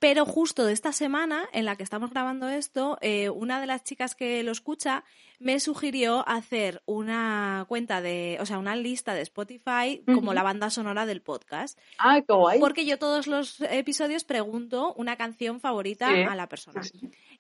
[0.05, 3.85] Pero justo de esta semana en la que estamos grabando esto, eh, una de las
[3.85, 5.03] chicas que lo escucha
[5.39, 10.69] me sugirió hacer una cuenta de, o sea, una lista de Spotify como la banda
[10.69, 11.79] sonora del podcast.
[11.99, 12.61] Ah, qué guay.
[12.61, 16.83] Porque yo todos los episodios pregunto una canción favorita a la persona.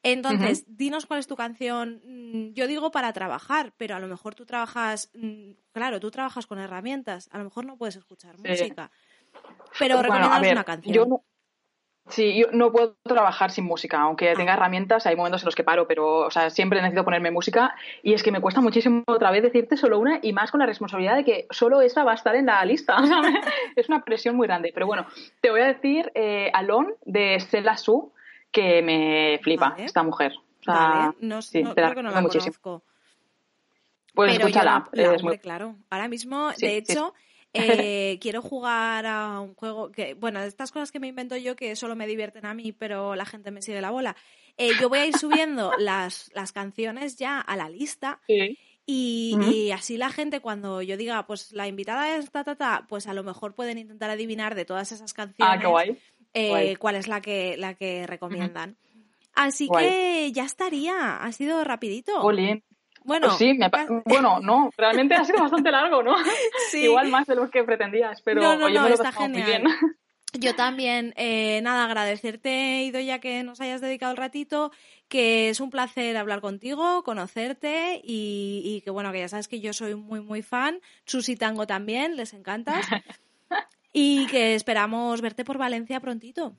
[0.02, 2.00] Entonces, dinos cuál es tu canción.
[2.06, 6.46] Mm, yo digo para trabajar, pero a lo mejor tú trabajas, mm, claro, tú trabajas
[6.46, 8.90] con herramientas, a lo mejor no puedes escuchar música.
[9.78, 10.94] Pero bueno, una canción.
[10.94, 11.24] Yo
[12.08, 14.34] Sí, yo no puedo trabajar sin música, aunque ah.
[14.34, 17.74] tenga herramientas, hay momentos en los que paro, pero o sea, siempre necesito ponerme música
[18.02, 20.66] y es que me cuesta muchísimo otra vez decirte solo una y más con la
[20.66, 22.96] responsabilidad de que solo esa va a estar en la lista.
[23.76, 24.70] es una presión muy grande.
[24.74, 25.06] Pero bueno,
[25.40, 28.12] te voy a decir eh, Alon de Sela Su,
[28.52, 30.34] que me flipa esta mujer.
[30.60, 32.54] O sea, no, sí, no, creo que no la muchísimo.
[32.60, 32.82] conozco.
[34.14, 34.88] Pues escúchala.
[35.42, 37.14] Claro, ahora mismo, de hecho...
[37.54, 41.56] Eh, quiero jugar a un juego que, bueno, de estas cosas que me invento yo
[41.56, 44.16] que solo me divierten a mí, pero la gente me sigue la bola.
[44.56, 48.20] Eh, yo voy a ir subiendo las, las canciones ya a la lista.
[48.86, 53.06] Y, así la gente cuando yo diga, pues la invitada es ta, ta, ta, pues
[53.06, 55.84] a lo mejor pueden intentar adivinar de todas esas canciones ah,
[56.34, 58.76] eh, cuál es la que, la que recomiendan.
[59.34, 62.20] Así que ya estaría, ha sido rapidito.
[63.04, 63.58] Bueno, pues sí,
[64.06, 66.14] bueno, no, realmente ha sido bastante largo, ¿no?
[66.70, 66.84] Sí.
[66.84, 69.42] Igual más de lo que pretendías, pero no, no, yo me lo está genial.
[69.42, 69.64] muy bien.
[70.36, 74.72] Yo también, eh, nada, agradecerte, Idoya, que nos hayas dedicado el ratito,
[75.06, 79.60] que es un placer hablar contigo, conocerte y, y, que bueno, que ya sabes que
[79.60, 80.80] yo soy muy, muy fan.
[81.04, 82.80] Susi Tango también, les encanta.
[83.92, 86.56] y que esperamos verte por Valencia prontito.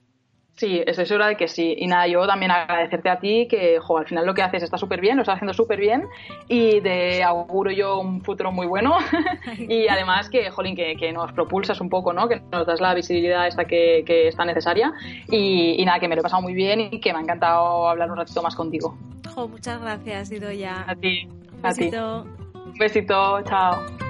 [0.56, 1.76] Sí, estoy segura de que sí.
[1.78, 4.78] Y nada, yo también agradecerte a ti que, jo, al final lo que haces está
[4.78, 6.08] súper bien, lo estás haciendo súper bien
[6.48, 8.98] y te auguro yo un futuro muy bueno.
[9.58, 12.30] y además que, jolín, que, que, nos propulsas un poco, ¿no?
[12.30, 14.94] Que nos das la visibilidad esta que, que está necesaria.
[15.30, 17.90] Y, y, nada, que me lo he pasado muy bien y que me ha encantado
[17.90, 18.98] hablar un ratito más contigo.
[19.34, 20.86] Jo, muchas gracias, Idoya.
[20.88, 21.28] A ti.
[21.64, 22.24] A besito.
[22.24, 22.30] ti.
[22.54, 24.05] Un besito, chao.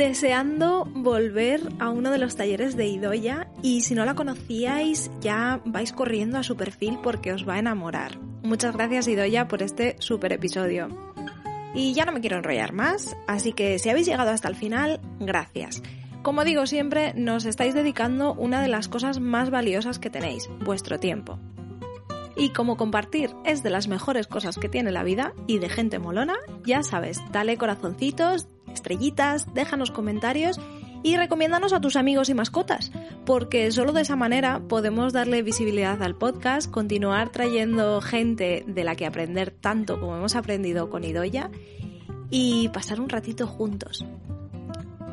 [0.00, 5.60] Deseando volver a uno de los talleres de Idoya y si no la conocíais ya
[5.66, 8.18] vais corriendo a su perfil porque os va a enamorar.
[8.42, 10.88] Muchas gracias Idoya por este super episodio.
[11.74, 15.02] Y ya no me quiero enrollar más, así que si habéis llegado hasta el final,
[15.20, 15.82] gracias.
[16.22, 20.98] Como digo siempre, nos estáis dedicando una de las cosas más valiosas que tenéis, vuestro
[20.98, 21.38] tiempo.
[22.36, 25.98] Y como compartir es de las mejores cosas que tiene la vida y de gente
[25.98, 30.60] molona, ya sabes, dale corazoncitos, estrellitas, déjanos comentarios
[31.02, 32.92] y recomiéndanos a tus amigos y mascotas,
[33.24, 38.96] porque solo de esa manera podemos darle visibilidad al podcast, continuar trayendo gente de la
[38.96, 41.50] que aprender tanto como hemos aprendido con Idoya
[42.30, 44.04] y pasar un ratito juntos.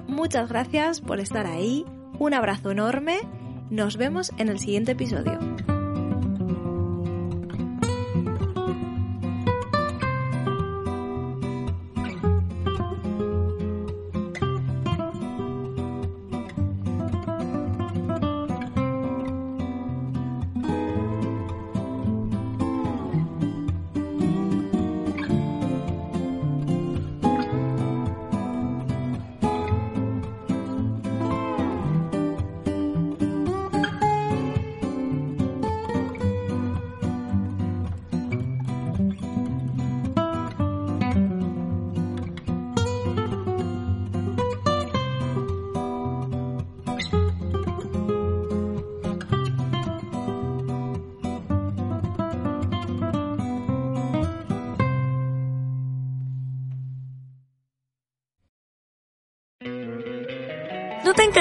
[0.07, 1.85] Muchas gracias por estar ahí,
[2.19, 3.19] un abrazo enorme,
[3.69, 5.39] nos vemos en el siguiente episodio.